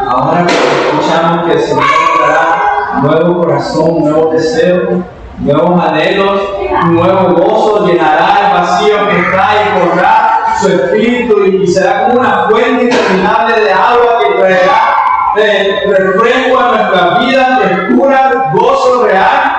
[0.08, 1.84] Ahora escuchamos que el Señor
[2.20, 5.04] dará nuevo corazón, nuevo deseo,
[5.38, 6.42] nuevos anhelos,
[6.86, 12.48] nuevo gozo, llenará el vacío que está y correrá su espíritu y será como una
[12.50, 14.98] fuente interminable de agua que traerá
[15.36, 19.57] de refresco a nuestra vida, frescura, gozo real.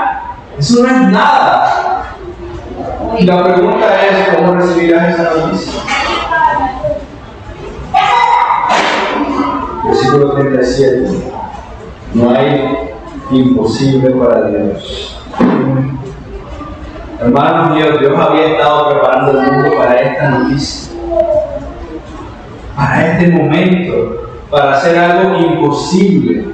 [0.60, 2.04] Eso no es nada.
[3.18, 5.82] Y la pregunta es, ¿cómo recibirás esa noticia?
[9.86, 11.32] Versículo 37.
[12.14, 12.92] No hay
[13.32, 15.18] imposible para Dios.
[17.22, 20.92] Hermanos míos, Dios había estado preparando el mundo para esta noticia,
[22.76, 26.50] para este momento, para hacer algo imposible.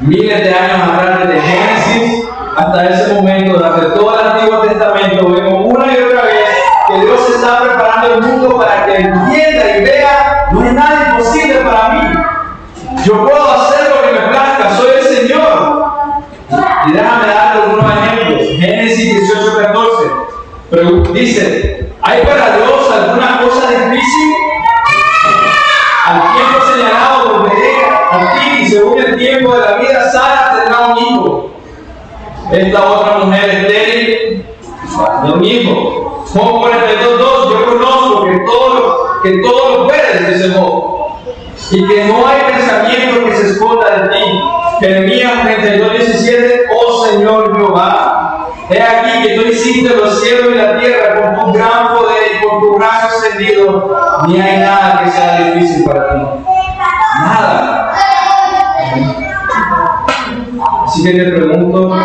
[0.00, 5.74] Miles de años atrás, desde Génesis hasta ese momento, desde todo el Antiguo Testamento, vemos
[5.74, 6.48] una y otra vez
[6.88, 11.56] que Dios está preparando el mundo para que entienda y vea, no es nada imposible
[11.60, 12.18] para mí.
[13.04, 15.84] Yo puedo hacer lo que me plazca, soy el Señor.
[16.86, 18.42] Y déjame dar algunos ejemplos.
[18.58, 19.58] Génesis 18,
[20.70, 21.12] 14.
[21.12, 22.55] Dice, ¿hay para
[39.26, 40.96] que todo lo puedes, dice Job
[41.70, 44.40] y que no hay pensamiento que se esconda de ti.
[44.80, 50.78] Jeremías 32, 17, oh Señor Jehová, he aquí que tú hiciste los cielos y la
[50.78, 53.96] tierra con tu gran poder y con tu brazo extendido,
[54.28, 56.26] ni hay nada que sea difícil para ti.
[57.20, 57.92] Nada.
[60.86, 61.96] Así que te pregunto,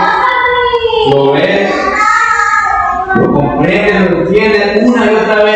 [1.11, 1.71] ¿lo ves?
[3.15, 4.11] ¿Lo comprendes?
[4.11, 4.83] ¿Lo entiendes?
[4.83, 5.50] Una y otra vez,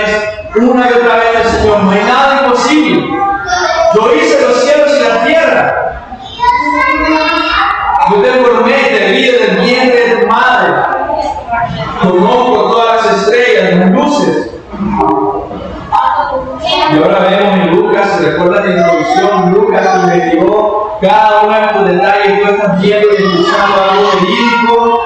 [19.36, 25.02] introducción, Lucas investigó cada uno de estos detalles, tú estás viendo y escuchando algo verídico.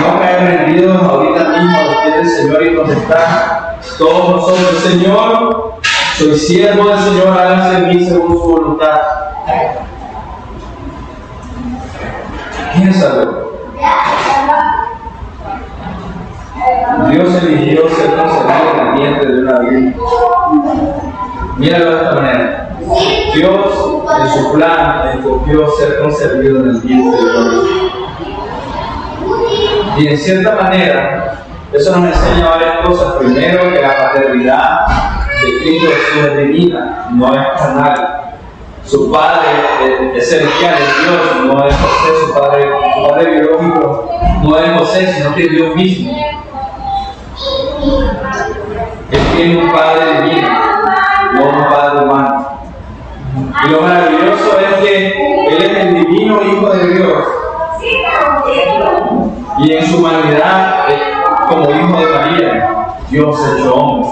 [0.00, 5.74] No caer rendidos ahorita mismo a los pies del Señor y contestar todos nosotros, Señor,
[6.16, 9.00] soy siervo del Señor, hágase en mí según su voluntad.
[12.74, 13.43] Piénsalo.
[17.14, 19.96] Dios eligió ser concebido en el vientre de una virgen.
[21.58, 22.68] Míralo de esta manera.
[23.34, 27.84] Dios, en su plan, escogió ser concebido en el vientre de una virgen.
[29.96, 33.12] Y en cierta manera, eso nos enseña varias cosas.
[33.14, 34.86] Primero, que la paternidad
[35.40, 38.22] de Cristo Jesús es divina, no es carnal.
[38.84, 39.46] Su padre
[40.16, 44.10] es celestial, es Dios, no es José, su padre, su padre biológico
[44.44, 46.12] no es José, sino que es Dios mismo.
[49.10, 50.48] Él tiene un padre divino,
[51.34, 52.48] no un padre humano.
[53.66, 57.24] Y lo maravilloso es que Él es el divino Hijo de Dios.
[59.58, 60.84] Y en su humanidad
[61.48, 64.10] como hijo de María, Dios hecho hombre.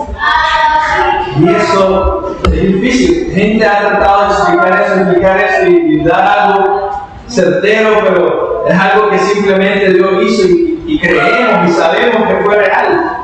[1.39, 3.33] Y eso es difícil.
[3.35, 6.91] Gente ha tratado de explicar eso, explicar eso y, dar algo
[7.27, 10.49] certero, pero es algo que simplemente Dios hizo
[10.87, 13.22] y, creemos y sabemos que fue real.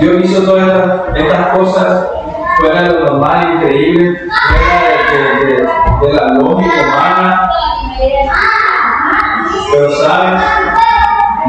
[0.00, 2.08] Dios hizo todas estas, cosas
[2.58, 4.20] fuera de lo normal, increíble,
[5.08, 5.40] fuera
[6.00, 7.50] de, la lógica humana.
[9.72, 10.42] Pero sabes,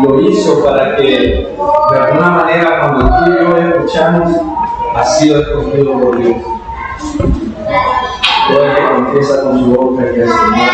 [0.03, 1.55] lo hizo para que
[1.91, 4.31] de alguna manera cuando tú y yo escuchamos
[4.95, 6.37] ha sido escogido por Dios.
[8.47, 10.69] Todo el que confiesa con su boca que el Señor,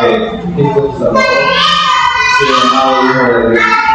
[0.00, 1.22] que Cristo es Salvador,
[2.40, 3.87] el llamado Hijo de Dios.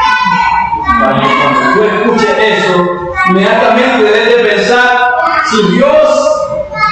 [1.04, 5.16] Cuando tú escuches eso, inmediatamente debes de pensar
[5.50, 6.32] si Dios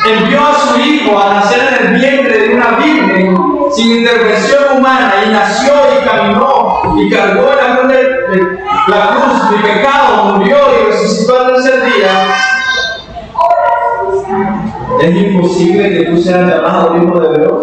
[0.06, 3.38] envió a su Hijo a nacer en el vientre de una virgen
[3.74, 9.58] sin intervención humana y nació y caminó y cargó la cruz, de, la cruz mi
[9.64, 12.36] pecado, murió y resucitó al tercer día,
[15.02, 17.54] es imposible que tú seas llamado hijo de Dios.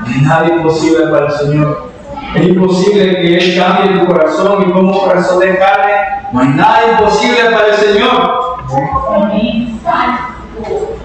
[0.00, 1.89] No hay nada imposible para el Señor.
[2.34, 5.92] Es imposible que Él cambie tu corazón y como corazón de carne.
[6.32, 8.40] No hay nada imposible para el Señor.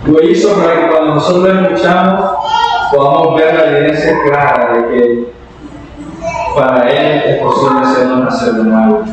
[0.05, 2.31] Lo hizo para que cuando nosotros escuchamos
[2.91, 5.33] podamos ver la evidencia clara de que
[6.55, 9.03] para Él es posible hacernos nacer de nuevo.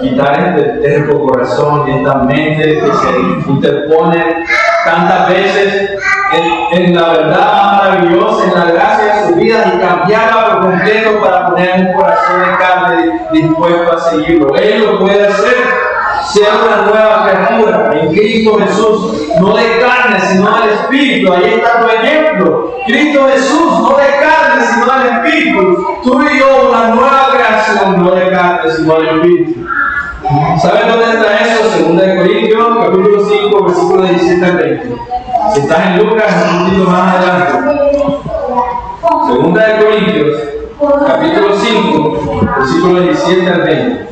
[0.00, 4.44] Quitar este terco corazón y esta mente que se interpone
[4.84, 5.90] tantas veces
[6.32, 11.48] en, la verdad maravillosa, en la gracia de su vida y cambiarla por completo para
[11.48, 14.54] poner un corazón de carne dispuesto a seguirlo.
[14.56, 15.90] Él lo puede hacer
[16.32, 21.32] sea una nueva criatura en Cristo Jesús, no de carne, sino del Espíritu.
[21.32, 22.74] Ahí está tu ejemplo.
[22.86, 25.86] Cristo Jesús, no de carne, sino del Espíritu.
[26.04, 29.66] Tú y yo, una nueva creación, no de carne, sino del Espíritu.
[30.30, 31.70] ¿Sabes dónde está eso?
[31.70, 34.96] Segunda de Corintios, capítulo 5, versículo 17 al 20.
[35.52, 37.52] Si estás en Lucas, un poquito más adelante.
[39.26, 40.40] Segunda de Corintios,
[41.04, 44.08] capítulo 5, versículo 17 al 20.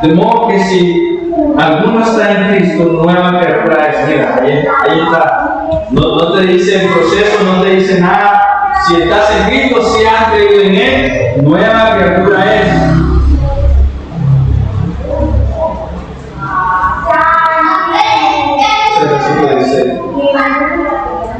[0.00, 4.08] De modo que si alguno está en Cristo, nueva criatura es.
[4.08, 5.51] Mira, ahí, ahí está.
[5.90, 8.82] No, no, te dice el proceso, no te dice nada.
[8.86, 12.68] Si estás en Cristo, si has creído en Él, nueva criatura es.
[18.98, 19.92] Se 16.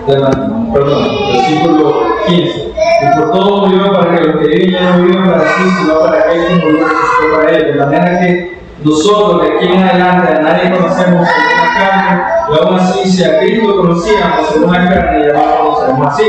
[0.07, 2.73] Perdón, versículo 15.
[3.03, 6.01] Y por todo murió para que los que viven ya no vivan para sí, sino
[6.01, 6.87] para aquel que murió
[7.35, 7.67] para ellos.
[7.67, 12.59] De manera que nosotros de aquí en adelante a nadie conocemos según la carne, y
[12.59, 16.25] aún así si a Cristo conocíamos según la carne, ya no conocemos así.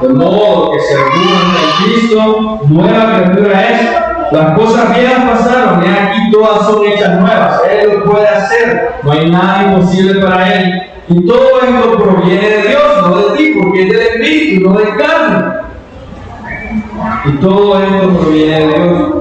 [0.00, 4.06] De modo que se en Cristo, nueva criatura es.
[4.32, 7.60] Las cosas viejas pasaron y aquí todas son hechas nuevas.
[7.70, 10.82] Él lo puede hacer, no hay nada imposible para Él.
[11.08, 14.96] Y todo esto proviene de Dios, no de ti, porque es del Espíritu, no de
[14.96, 15.44] carne.
[17.26, 19.12] Y todo esto proviene de Dios,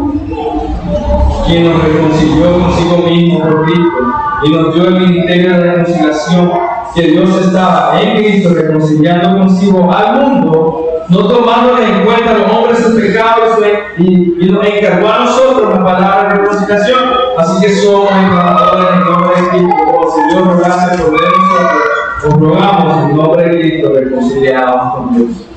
[1.45, 6.51] quien nos reconcilió consigo mismo por Cristo y nos dio el ministerio de reconciliación,
[6.93, 12.79] que Dios estaba en Cristo reconciliando consigo al mundo, no tomando en cuenta los hombres
[12.79, 13.59] sus pecados
[13.97, 14.03] y,
[14.39, 16.99] y, nos encargó a nosotros la palabra de reconciliación.
[17.37, 21.81] Así que somos embajadores en nombre de Cristo, como si Dios rogase por nosotros,
[22.27, 25.47] os rogamos en nombre de Cristo reconciliados con Dios.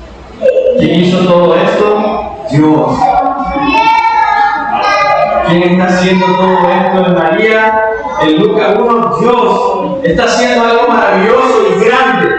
[0.77, 2.37] ¿Quién hizo todo esto?
[2.51, 3.88] Dios.
[5.49, 7.83] ¿Quién está haciendo todo esto en María?
[8.21, 12.35] En Lucas 1, Dios está haciendo algo maravilloso y grande.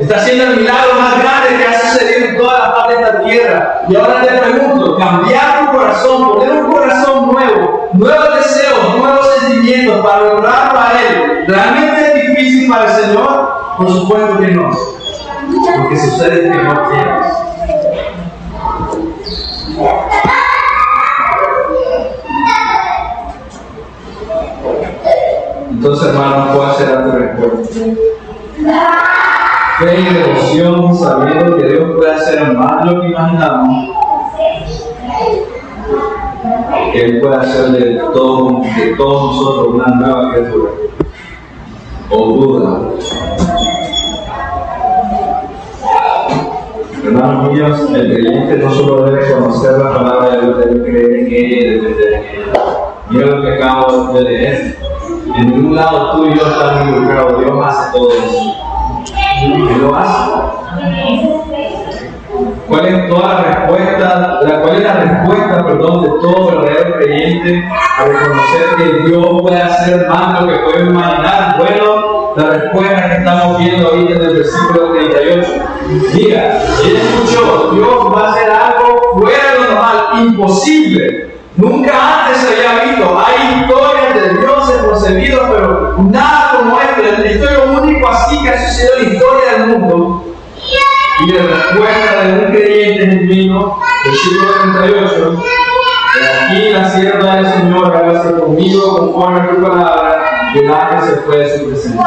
[0.00, 3.22] Está haciendo el milagro más grande que ha sucedido en toda la paz de esta
[3.22, 3.82] tierra.
[3.88, 10.04] Y ahora te pregunto, cambiar tu corazón, poner un corazón nuevo, nuevos deseos, nuevos sentimientos
[10.04, 13.74] para lograrlo a Él, ¿realmente es difícil para el Señor?
[13.76, 14.68] Por supuesto que no.
[14.68, 17.41] Lo que sucede que no quieres.
[25.82, 27.80] Entonces, hermano, ¿cuál será tu respuesta?
[29.80, 33.88] Fe y devoción, sabiendo que Dios puede hacer más de lo que imaginamos,
[36.92, 40.70] que Él puede hacer de, todo, de todos nosotros una nueva criatura.
[42.10, 42.80] O duda.
[47.04, 51.26] Hermanos míos, el creyente no solo debe conocer la palabra de Dios, debe creer en
[51.26, 52.54] ella y depender en ella.
[53.10, 54.91] Mira lo que acabo de leer.
[55.34, 58.54] En ningún lado tú y yo estamos involucrados, Dios hace todo eso.
[59.42, 60.30] Él lo hace.
[62.68, 64.40] ¿Cuál es toda la respuesta,
[65.66, 67.64] perdón, de todo verdadero creyente
[67.98, 71.56] a reconocer que Dios puede hacer más de lo que puede imaginar?
[71.58, 75.48] Bueno, la respuesta que estamos viendo ahorita en el versículo 38.
[76.14, 77.42] Mira, él escuchó,
[77.74, 81.04] Dios va a hacer algo fuera de lo normal, imposible.
[81.56, 81.92] Nunca
[82.24, 83.06] antes se había visto.
[83.18, 83.91] Hay historias
[85.04, 87.24] pero nada como esto.
[87.24, 90.24] Es lo único así que ha sucedido en la historia del mundo.
[91.20, 93.80] Y la respuesta de un creyente genuino,
[94.22, 94.46] siglo
[94.80, 95.42] 38,
[96.14, 101.10] de aquí la sierva del Señor, hágase conmigo conforme a tu palabra, y el ángel
[101.10, 102.02] se fue de su presencia.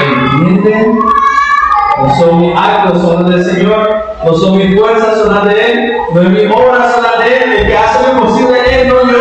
[0.00, 1.10] El creyente entiende
[2.00, 4.09] no son actos, son los del Señor.
[4.24, 5.96] No son mis fuerzas, son las de Él.
[6.12, 7.52] No es mi obra, son las de Él.
[7.52, 9.18] El que hace lo posible Él, no yo.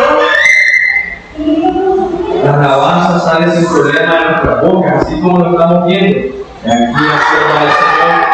[2.44, 6.20] La alabanza sale sin problema de nuestra boca, así como lo estamos viendo.
[6.66, 7.16] Aquí la
[7.62, 8.30] del Señor.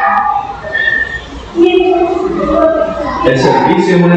[3.26, 4.16] El servicio es una,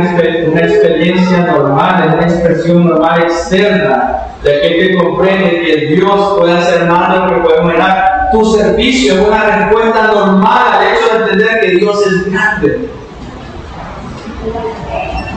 [0.61, 6.87] experiencia normal, es una expresión normal externa de aquel que comprende que Dios puede hacer
[6.87, 11.25] más de lo que podemos mirar tu servicio es una respuesta normal al hecho de
[11.25, 12.91] entender que Dios es grande.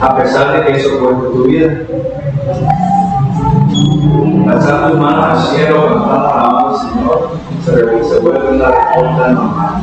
[0.00, 1.72] A pesar de que eso cueste tu vida.
[4.50, 7.30] Alzar tus manos al cielo cuando estamos alabando al Señor
[7.64, 9.82] se, se vuelve una respuesta normal.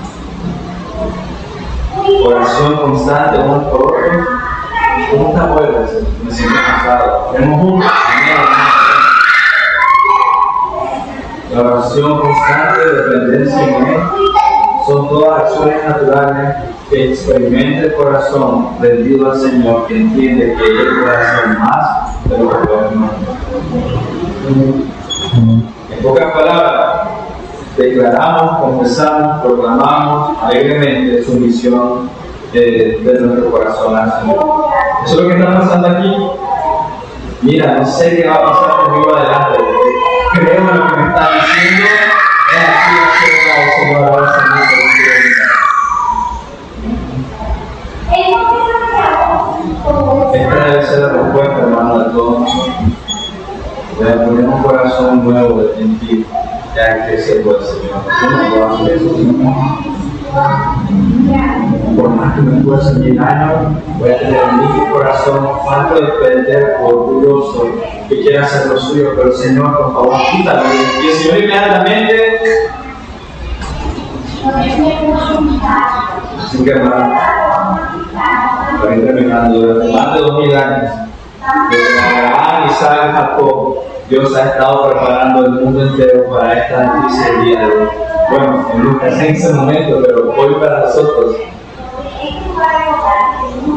[2.26, 4.00] Oración constante uno por otro.
[5.12, 5.80] ¿Cómo vuelta?
[6.24, 7.32] Me siento cansado.
[7.34, 7.80] Tenemos un
[11.54, 14.00] la oración constante de dependencia en Él
[14.86, 16.56] son todas acciones naturales
[16.90, 22.38] que experimenta el corazón rendido al Señor, que entiende que Él puede hacer más de
[22.38, 23.12] lo que podemos
[25.92, 27.10] En pocas palabras,
[27.78, 32.10] declaramos, confesamos, proclamamos alegremente su misión
[32.54, 34.66] de, de nuestro corazón al Señor.
[35.06, 36.16] Eso es lo que está pasando aquí.
[37.42, 39.79] Mira, no sé qué va a pasar conmigo adelante
[40.40, 41.90] creo en lo que me está diciendo,
[42.54, 42.64] es
[43.10, 44.40] acerca del Señor ahora
[50.34, 52.50] Esta debe ser la respuesta, hermano, de todos.
[54.00, 56.26] Debe poner un corazón nuevo en ti,
[56.76, 58.06] ya que se el Señor.
[61.96, 66.78] Por más que me esfuerce mil años, voy a tener mi corazón falto de perder,
[66.84, 67.68] orgulloso,
[68.08, 70.62] que quiera hacer lo suyo, pero Señor, por favor, quítalo.
[71.04, 72.70] Y el Señor inmediatamente
[76.40, 77.14] Así que hermano,
[78.82, 80.92] para ir terminando, durante más de dos mil años,
[81.70, 83.76] desde Abraham, Isaac Jacob,
[84.10, 87.88] Dios ha estado preparando el mundo entero para esta del día de hoy.
[88.30, 91.36] Bueno, en Lucas en ese momento, pero hoy para nosotros,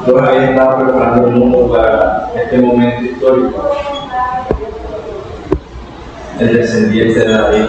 [0.04, 3.70] Dios había estado preparando el mundo para este momento histórico.
[6.38, 7.64] El descendiente de David,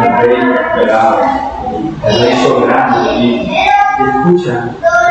[0.00, 1.18] el rey esperado,
[2.06, 3.12] el rey soberano.
[3.12, 3.50] Y
[4.08, 4.70] escucha,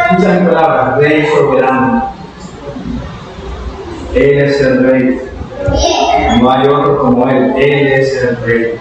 [0.10, 2.12] escucha la palabra, rey soberano.
[4.14, 5.22] Él es el rey.
[6.42, 7.54] No hay otro como Él.
[7.56, 8.80] Él es el rey.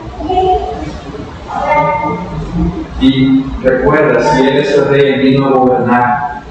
[3.01, 6.43] Y recuerda, si Él es el rey, Él vino a gobernar.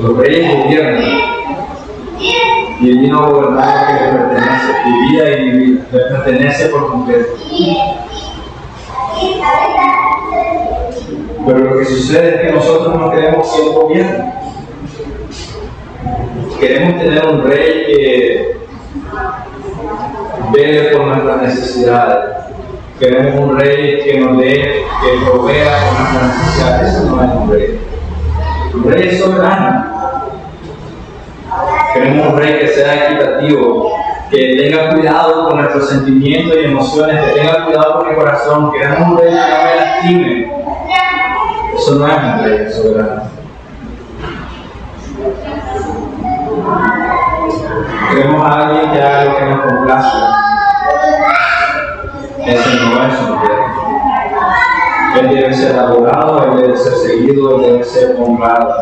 [0.00, 1.02] Los reyes gobiernan.
[2.18, 4.72] Y Él vino a gobernar lo que le pertenece.
[4.84, 5.86] Vivía y vivía.
[5.92, 7.32] Le pertenece por completo.
[11.46, 14.32] Pero lo que sucede es que nosotros no queremos ser gobierno.
[16.58, 18.56] Queremos tener un rey que
[20.52, 22.49] vele por nuestras necesidades.
[23.00, 26.94] Queremos un rey que nos dé, que provea por nuestras necesidades.
[26.94, 27.80] Eso no es un rey.
[28.74, 29.86] Un rey es soberano.
[31.94, 33.90] Queremos un rey que sea equitativo,
[34.30, 38.70] que tenga cuidado con nuestros sentimientos y emociones, que tenga cuidado con mi corazón.
[38.70, 40.52] Queremos un rey que no me lastime.
[41.74, 43.22] Eso no es un rey soberano.
[48.10, 50.39] Queremos a alguien que haga lo que nos complace.
[55.18, 58.74] Él debe ser adorado, él debe ser seguido, él debe ser honrado.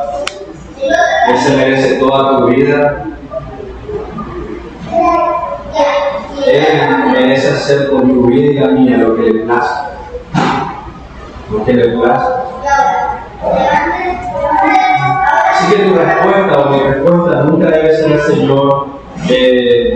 [1.29, 3.05] Él se merece toda tu vida.
[6.47, 9.91] Él merece hacer con tu vida y la mía lo que le plazca.
[11.51, 12.45] Lo que le plazca.
[15.51, 18.87] Así que tu respuesta o mi respuesta nunca debe ser, Señor,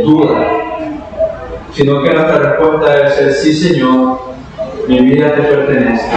[0.05, 0.72] duda,
[1.75, 4.21] sino que nuestra respuesta debe ser, sí, Señor,
[4.89, 6.11] mi vida te pertenece.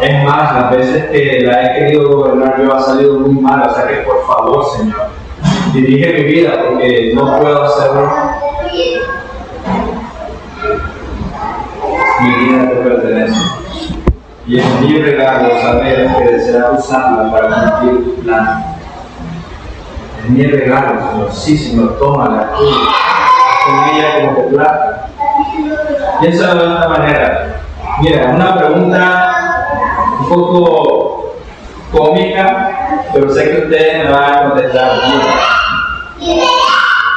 [0.00, 3.74] Es más, las veces que la he querido gobernar yo ha salido muy mal, o
[3.74, 5.08] sea que por favor, Señor,
[5.72, 8.10] dirige mi vida porque no puedo hacerlo.
[12.22, 13.40] Mi vida te pertenece.
[14.46, 18.64] Y es mi regalo saber que deseas usarla para cumplir tu plan.
[20.22, 21.32] Es mi regalo, Señor.
[21.32, 22.64] Sí, Señor, tómala tú.
[23.66, 25.08] Con ella como te plata.
[26.20, 27.46] Piénsalo de esta manera.
[28.00, 29.66] Mira, una pregunta
[30.20, 31.36] un poco
[31.92, 36.40] cómica, pero sé que ustedes me van a contestar bien.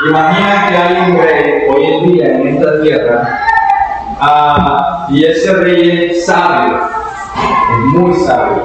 [0.08, 3.40] Imagina que hay un rey hoy en día en esta tierra
[4.22, 6.80] ah, y ese rey es sabio,
[7.36, 8.64] es muy sabio.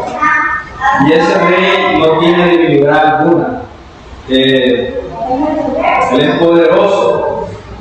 [1.07, 3.62] Y ese rey no tiene debilidad alguna.
[4.28, 5.03] Eh,
[6.12, 7.34] él es poderoso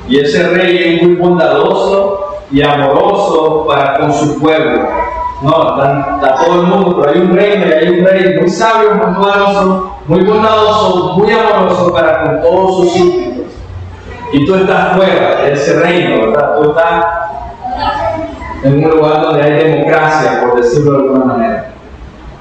[0.08, 4.88] y ese rey es muy bondadoso y amoroso para con su pueblo.
[5.41, 9.16] No, está, todo el mundo, pero hay un rey, hay un rey muy sabio, muy
[9.16, 13.54] poderoso, muy bondadoso, muy amoroso para con todos sus súbditos.
[14.32, 16.56] Y tú estás fuera de ese reino, ¿verdad?
[16.58, 17.06] Tú estás
[18.64, 21.74] en un lugar donde hay democracia, por decirlo de alguna manera.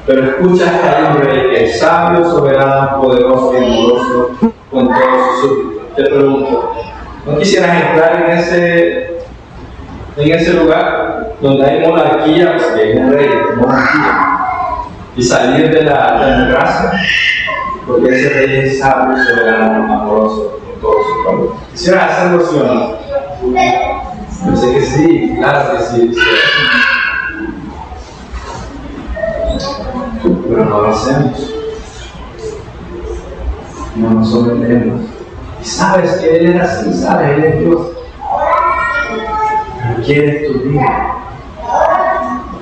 [0.07, 4.31] Pero escuchas que hay un rey que es sabio, soberano, poderoso y amoroso
[4.71, 5.83] con todos sus súbditos.
[5.97, 6.73] Te pregunto,
[7.27, 9.19] ¿no quisieras entrar en ese,
[10.17, 14.29] en ese lugar donde hay monarquía, pues, hay un rey, monarquía,
[15.17, 16.93] y salir de la democracia?
[17.87, 21.55] Porque ese rey es sabio, soberano, amoroso con todos sus pueblos.
[21.73, 23.03] ¿Quisieras hacerlo sí o no?
[24.47, 26.15] Yo sé que sí, claro que sí.
[26.15, 26.21] sí.
[30.49, 31.55] Pero no lo hacemos.
[33.97, 35.12] No nos sometemos.
[35.63, 37.81] Y sabes que Él es así, sabes, Él es Dios.
[39.81, 41.15] Pero quieres tu vida.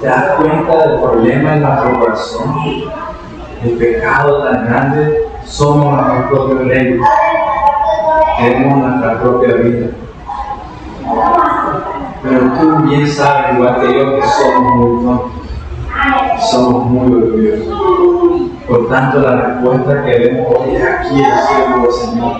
[0.01, 2.55] ¿Te das cuenta del problema en nuestro corazón?
[3.65, 7.01] El pecado tan grande, somos nuestros propios reyes.
[8.39, 9.87] Queremos nuestra propia vida.
[12.23, 15.31] Pero tú bien sabes, igual que yo, que somos muy tontos.
[16.51, 18.50] Somos muy orgullosos.
[18.71, 22.37] Por tanto, la respuesta que vemos hoy es aquí el Señor.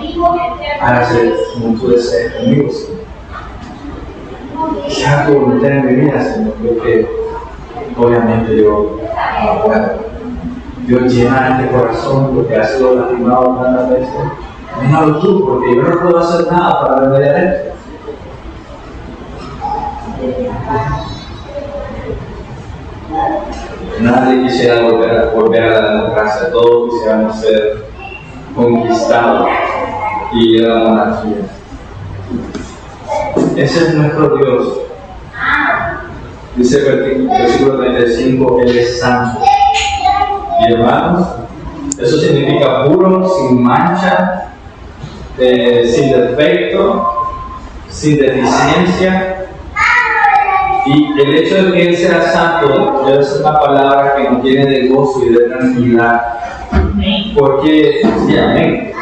[0.79, 3.01] Hágase como tú desees conmigo, Señor.
[4.87, 7.05] Sea tu voluntad en mi vida, Señor, porque
[7.97, 8.97] obviamente yo
[9.43, 10.11] no puedo.
[10.87, 14.15] Dios llena este corazón porque ha sido lastimado tantas veces.
[14.81, 17.71] Déjalo tú, porque yo no puedo hacer nada para remediar esto.
[24.01, 27.85] Nadie quisiera volver a, volver a la democracia, todos quisiéramos ser
[28.55, 29.49] conquistados
[30.33, 31.35] y a la monarquía.
[33.55, 34.77] Ese es nuestro Dios.
[36.55, 39.39] Dice el versículo 35, Él es santo.
[40.61, 41.27] Y hermanos,
[41.99, 44.53] eso significa puro, sin mancha,
[45.37, 47.07] eh, sin defecto,
[47.89, 49.40] sin deficiencia.
[50.85, 54.87] Y el hecho de que Él sea santo ser una palabra que nos tiene de
[54.87, 56.21] gozo y de tranquilidad.
[57.37, 58.93] Porque, amén.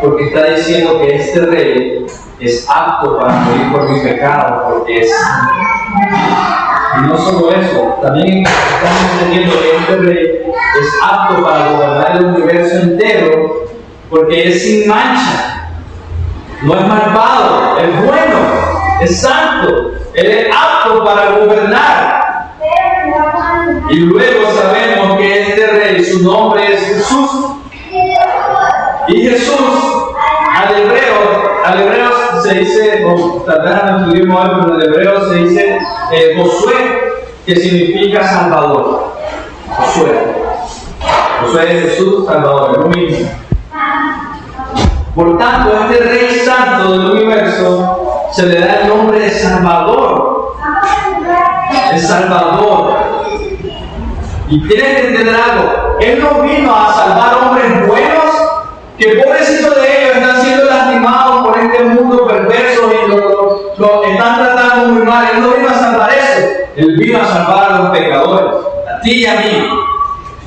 [0.00, 2.06] Porque está diciendo que este rey
[2.40, 5.10] es apto para morir por mi pecado, porque es
[6.98, 10.42] Y no solo eso, también estamos entendiendo que este rey
[10.80, 13.64] es apto para gobernar el universo entero,
[14.10, 15.70] porque es sin mancha,
[16.62, 22.24] no es malvado, es bueno, es santo, él es apto para gobernar.
[23.90, 27.30] Y luego sabemos que este rey, su nombre es Jesús.
[29.08, 29.58] Y Jesús,
[30.54, 32.10] al hebreo, al hebreo
[32.42, 33.62] se dice, o tal
[34.10, 35.78] pero en hebreo se dice
[36.12, 37.12] eh, Josué,
[37.44, 39.14] que significa Salvador.
[39.68, 40.12] Josué.
[41.40, 43.28] Josué es Jesús, Salvador, es lo mismo.
[45.14, 50.56] Por tanto, este Rey Santo del universo se le da el nombre de Salvador.
[51.92, 52.94] El Salvador.
[54.48, 55.98] Y tienes que entender algo.
[56.00, 58.24] Él no vino a salvar hombres buenos
[58.98, 64.88] que pobrecitos de ellos están siendo lastimados por este mundo perverso y lo, están tratando
[64.92, 65.28] muy mal.
[65.34, 66.48] Él no vino a salvar eso.
[66.76, 69.68] Él vino a salvar a los pecadores, a ti y a mí.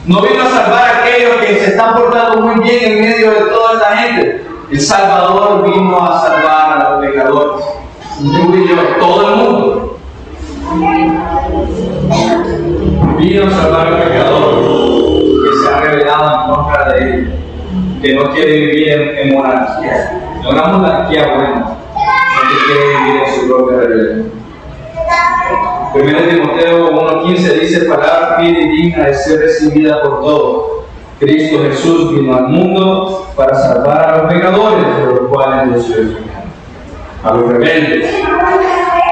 [0.06, 3.42] No vino a salvar a aquellos que se están portando muy bien en medio de
[3.52, 4.48] toda esta gente.
[4.70, 7.66] El Salvador vino a salvar a los pecadores.
[8.20, 10.00] Tú y yo, todo el mundo.
[13.18, 14.56] Vino a salvar al pecador
[15.42, 17.40] que se ha revelado en contra de él,
[18.02, 21.78] que no quiere vivir en, monarquía, no una monarquía buena,
[22.50, 24.32] que quiere vivir en su propia rebelión.
[25.94, 30.77] Primero Timoteo 1.15 dice, palabra fiel y digna de ser recibida por todos
[31.20, 36.18] Cristo Jesús vino al mundo para salvar a los pecadores, de los cuales yo soy
[37.24, 38.24] a los rebeldes.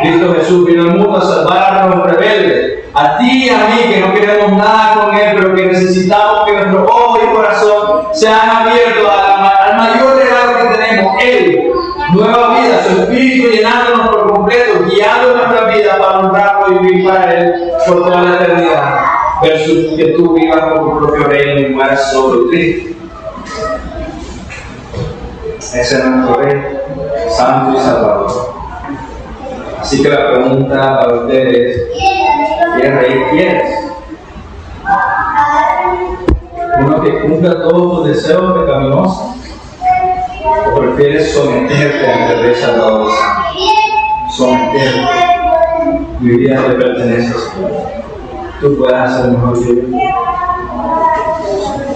[0.02, 3.94] Cristo Jesús vino al mundo a salvar a los rebeldes, a ti y a mí
[3.94, 8.50] que no queremos nada con Él, pero que necesitamos que nuestro ojo y corazón sean
[8.50, 11.72] abiertos al mayor regalo que tenemos, Él,
[12.14, 17.34] nueva vida, su Espíritu llenándonos por completo, guiando nuestra vida para honrarlo y vivir para
[17.34, 22.12] Él por toda la eternidad versus que tú vivas con tu propio reino y mueras
[22.12, 22.96] solo y
[25.60, 26.62] Ese es nuestro rey,
[27.30, 28.56] santo y salvador.
[29.80, 31.88] Así que la pregunta para ustedes es,
[32.82, 33.86] ¿qué rey quieres?
[36.80, 39.36] ¿Uno que cumpla todos tus deseos pecaminosos?
[40.68, 43.12] ¿O prefieres someterte ante el rey salvador
[44.36, 45.02] Someterte.
[46.20, 48.05] Mi vida te pertenece a
[48.62, 49.82] tú puedas hacer mejor que yo.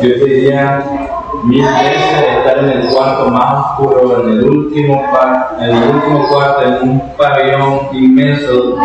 [0.01, 0.83] Yo te diría
[1.43, 5.03] mil veces estar en el cuarto más oscuro, en el último,
[5.59, 8.77] en el último cuarto, en un pabellón inmenso,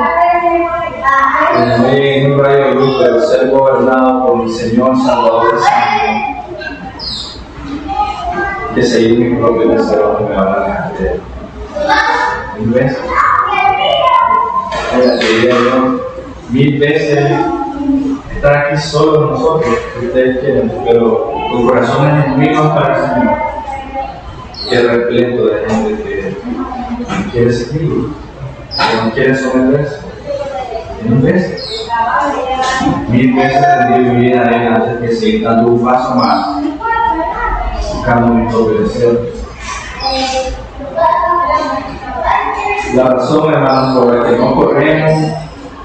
[1.57, 6.45] en, un rayo de luz, pero ser gobernado por mi Señor Salvador Santo,
[8.75, 11.21] que seguir mi propio deseo que me van a dejar de
[12.59, 12.99] Mil veces.
[14.93, 16.01] te diría yo,
[16.51, 17.37] mil veces
[18.45, 23.39] estar aquí solo nosotros, que ustedes quieren, pero tu corazón es mismo para el Señor.
[24.69, 28.11] Que repleto de gente que quiere seguirlo,
[28.77, 29.99] que no quiere someterse.
[31.03, 31.89] Mil veces.
[33.09, 33.67] Mil veces
[33.99, 34.43] mi vida
[34.75, 36.63] antes que seguir dando un paso más,
[37.95, 39.21] buscando mi deseo.
[42.95, 45.33] La razón, hermanos, por la que no corremos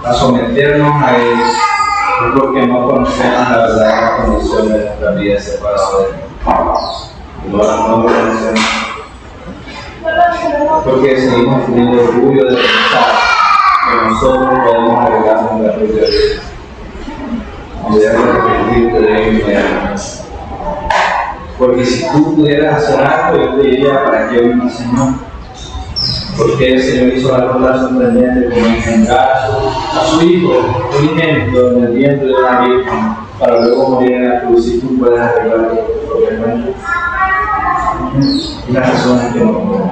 [0.04, 1.69] a someternos a Él
[2.38, 6.16] porque no conocemos la verdadera condición de nuestra vida separada de Él.
[7.52, 8.60] No, no lo conocemos.
[10.84, 13.16] Porque seguimos teniendo orgullo de pensar
[13.90, 16.42] que nosotros podemos arreglarnos la propia vida.
[17.90, 20.04] Y debemos arrepentirte de inmediatamente.
[21.58, 25.14] Porque si tú pudieras hacer algo, yo te diría para qué vino el Señor.
[26.40, 30.54] Porque el Señor hizo la cosa sorprendente como engendrar a su Hijo,
[30.98, 34.80] un ejemplo en el vientre de la Virgen, para luego morir en la cruz y
[34.80, 35.78] tú puedes arreglar tu.
[38.68, 39.92] Y las razones que no podemos.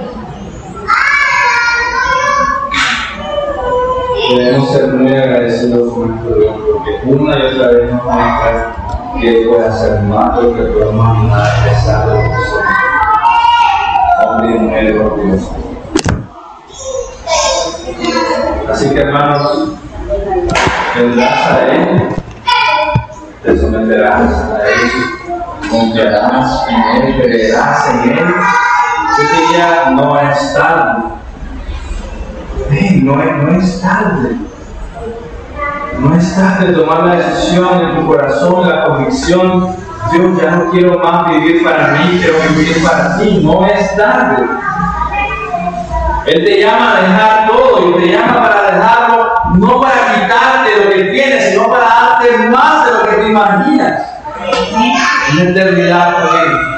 [4.29, 8.75] Debemos ser muy agradecidos con nuestro Dios, porque una y otra vez nos muestra
[9.19, 12.65] que puede hacer más de lo que podemos imaginar a pesar de lo que somos.
[14.27, 15.66] Hombre y mujer por
[18.70, 19.70] Así que hermanos,
[20.95, 22.09] vendrás a Él,
[23.41, 28.26] te someterás a Él, confiarás en Él, creerás en Él.
[29.20, 31.03] Este día no es tarde.
[33.03, 34.36] no, es, no es tarde.
[35.99, 39.76] No es tarde tomar la decisión en tu corazón, la convicción.
[40.13, 43.41] Yo ya no quiero más vivir para mí, quiero vivir para ti.
[43.43, 44.45] No es tarde.
[46.28, 50.91] Él te llama a dejar todo y te llama para dejarlo, no para quitarte lo
[50.91, 54.01] que tienes, sino para darte más de lo que te imaginas.
[55.32, 56.78] Una eternidad con Él.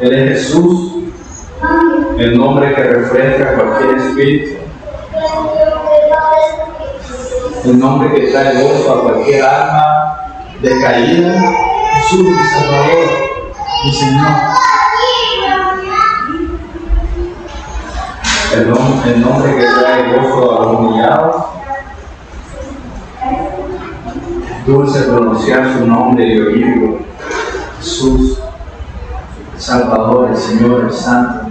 [0.00, 0.92] Él es Jesús,
[2.18, 4.56] el nombre que refresca cualquier espíritu,
[7.64, 10.18] el nombre que trae gozo a cualquier alma
[10.60, 11.32] decaída.
[11.94, 13.08] Jesús, mi Salvador,
[13.84, 14.63] mi Señor.
[18.54, 21.44] El, nombre, que trae gozo a los humillados.
[24.66, 26.98] Dulce pronunciar su nombre y oírlo.
[27.78, 28.38] Jesús,
[29.56, 31.50] Salvador, el Señor, el Santo.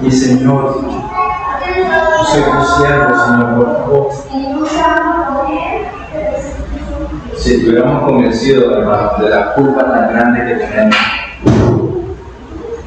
[0.00, 4.08] Mi Señor, yo soy tu siervo, Señor, por favor.
[7.36, 10.96] Si estuviéramos convencidos, hermano, de la culpa tan grande que tenemos,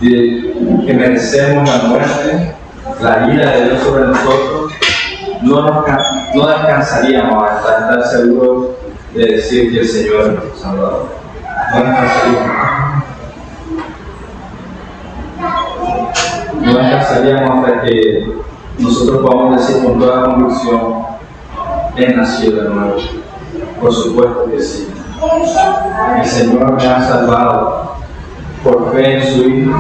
[0.02, 2.56] que merecemos la muerte,
[3.02, 4.74] la ira de Dios sobre nosotros,
[5.44, 5.86] no, nos,
[6.34, 8.70] no descansaríamos hasta estar seguros
[9.14, 11.10] de decir que el Señor es nuestro Salvador.
[11.74, 13.04] No descansaríamos.
[16.62, 18.34] No descansaríamos hasta que
[18.80, 21.06] nosotros podamos decir con toda convicción,
[21.96, 22.96] he nacido de nuevo.
[23.80, 24.88] Por supuesto que sí.
[26.20, 28.01] El Señor me ha salvado
[28.64, 29.78] por fe en su Hijo,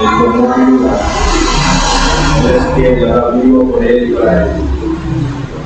[0.00, 0.98] el tomó mi lugar.
[2.42, 4.50] No es que yo ahora vivo por Él y para Él.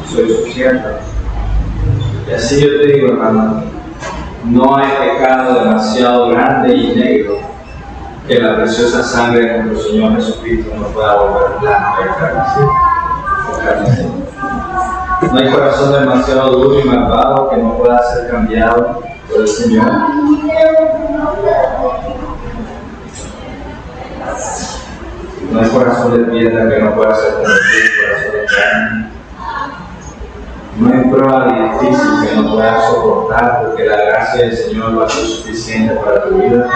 [0.06, 0.98] Soy su siervo.
[2.28, 3.62] Y así yo te digo, hermano,
[4.44, 7.38] no hay pecado demasiado grande y negro
[8.26, 14.10] que la preciosa sangre de nuestro Señor Jesucristo no pueda volver blanco y carne.
[15.32, 19.90] No hay corazón demasiado duro y malvado que no pueda ser cambiado por el Señor.
[25.50, 29.10] No hay corazón de piedra que no pueda ser convertido corazón de carne.
[30.78, 35.08] No hay prueba difícil que no puedas soportar porque la gracia del Señor va a
[35.08, 36.70] ser suficiente para tu vida.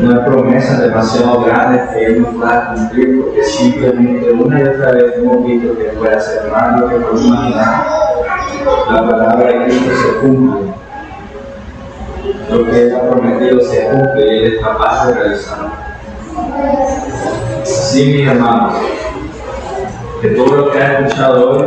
[0.00, 4.92] No hay promesas demasiado grandes que Él no pueda cumplir porque simplemente una y otra
[4.92, 7.86] vez hemos visto que puede hacer más lo que por imaginar.
[8.90, 10.72] La palabra de Cristo se cumple.
[12.50, 15.83] Lo que Él ha prometido se cumple y Él es capaz de realizarlo.
[17.64, 18.74] Sí, mis hermanos,
[20.20, 21.66] que todo lo que has escuchado hoy,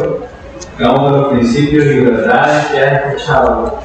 [0.77, 3.79] cada uno de los principios y verdades que has escuchado,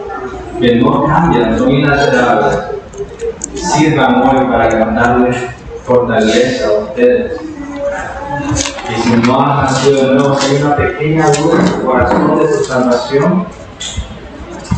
[0.61, 2.59] que no cambian, son inalterables,
[3.55, 5.37] sirvan hoy para cantarles
[5.85, 7.41] fortaleza a ustedes.
[8.91, 12.39] Y si no han nacido de nuevo, si hay una pequeña duda en su corazón
[12.41, 13.47] de su salvación,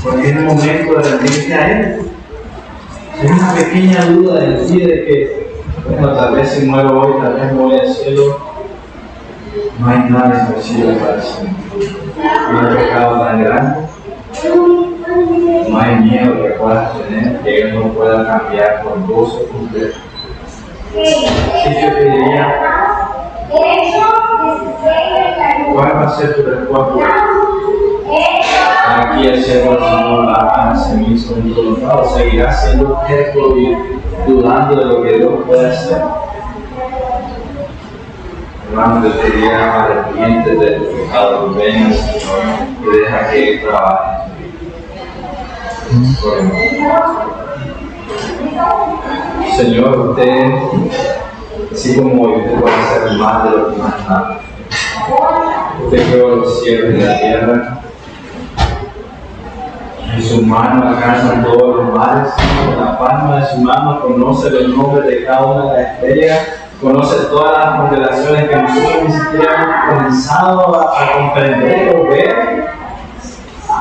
[0.02, 2.00] porque es el momento de rendirse a Él.
[3.20, 5.43] Si hay una pequeña duda de decir de que
[5.83, 8.39] bueno, tal vez si muero hoy, tal vez voy al cielo.
[9.79, 11.55] No hay nada imposible para el Señor.
[12.53, 13.89] No hay pecado tan grande.
[15.68, 19.99] No hay miedo que puedas tener que Él no pueda cambiar con gozo completo.
[20.93, 22.55] Si yo te diría,
[25.72, 27.25] ¿cuál va a ser tu respuesta?
[28.87, 33.76] Aquí el Señor va a en todo lado, seguirá siendo terco y
[34.26, 36.03] dudando de lo que Dios puede hacer.
[38.68, 42.39] Hermano, yo te diría arrepiente del pecado, ven al Señor
[42.82, 44.32] y deja que Él trabaje.
[49.57, 50.55] Señor, usted,
[51.72, 54.41] así como hoy, usted puede hacer más de lo que imaginaba.
[55.85, 57.80] Usted creó los cielos y la tierra
[60.14, 62.32] en su mano alcanzan todos los males,
[62.78, 66.48] la en su mano, conoce los nombres de cada una de las estrellas,
[66.80, 72.64] conoce todas las constelaciones que nosotros ni siquiera hemos comenzado a, comprender o ver.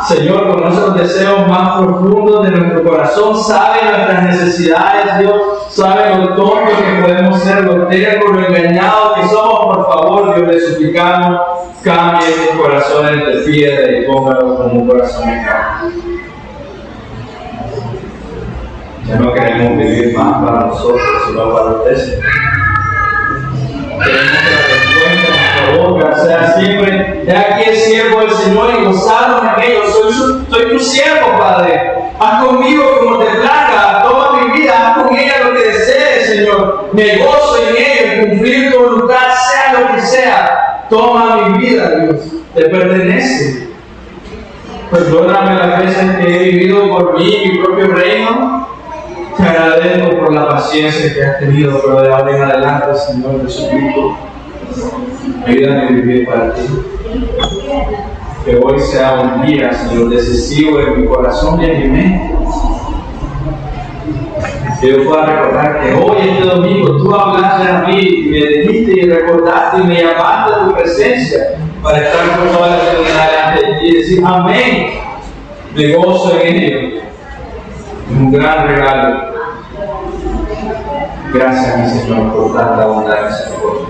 [0.07, 6.35] Señor, conoce los deseos más profundos de nuestro corazón, sabe nuestras necesidades, Dios, sabe lo
[6.35, 9.77] tonto que podemos ser, lo terco, lo engañado que somos.
[9.77, 11.41] Por favor, Dios, le suplicamos,
[11.83, 16.22] cambie estos corazones de piedra y póngalo como un corazón de carne.
[19.07, 22.19] Ya no queremos vivir más para nosotros, sino para usted,
[24.03, 25.33] Queremos que la respuesta
[25.71, 29.81] nuestra sea siempre, he aquí el siervo del Señor y gozarnos en ello.
[29.91, 31.91] Soy, soy tu siervo, Padre.
[32.19, 36.89] Haz conmigo como te plazca, toma mi vida, haz con ella lo que desees, Señor.
[36.93, 40.85] Me gozo en ello, en cumplir tu voluntad, sea lo que sea.
[40.89, 42.21] Toma mi vida, Dios,
[42.53, 43.69] te pertenece.
[44.91, 48.72] Perdóname las veces que he vivido por mí, mi propio reino.
[49.37, 53.49] Te agradezco por la paciencia que has tenido, pero de ahora en adelante, Señor, te
[53.49, 54.17] suplico,
[55.45, 56.61] ayúdame a vivir para ti.
[58.45, 62.35] Que hoy sea un día, Señor, decisivo en mi corazón y en mi mente.
[64.79, 68.99] Que yo pueda recordar que hoy, este domingo, tú hablaste a mí, y me dijiste
[68.99, 71.39] y recordaste y me llamaste a tu presencia
[71.81, 74.87] para estar por toda la eternidad delante de ti y decir amén.
[75.75, 77.03] Me gozo en ello.
[78.09, 79.33] Un gran regalo.
[81.33, 83.87] Gracias, mi Señor, por tanta bondad y misericordia.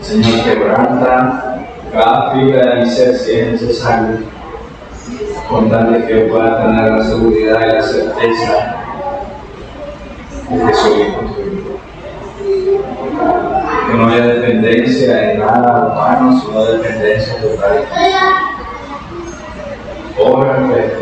[0.00, 4.18] Señor, quebranta cada fibra de mi ser si es necesario,
[5.48, 8.76] con tal de que pueda tener la seguridad y la certeza
[10.50, 11.14] de que soy.
[13.86, 17.84] Que no haya dependencia en nada humano, sino dependencia total.
[20.18, 20.92] Ora en fe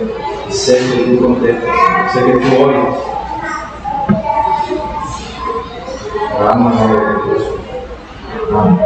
[0.49, 2.97] y sé que tú contestas, sé que tú oyes.
[6.39, 7.49] Oramos Jesús.
[8.55, 8.79] Amén.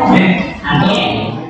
[0.00, 0.56] Amén.
[0.64, 1.41] Amén.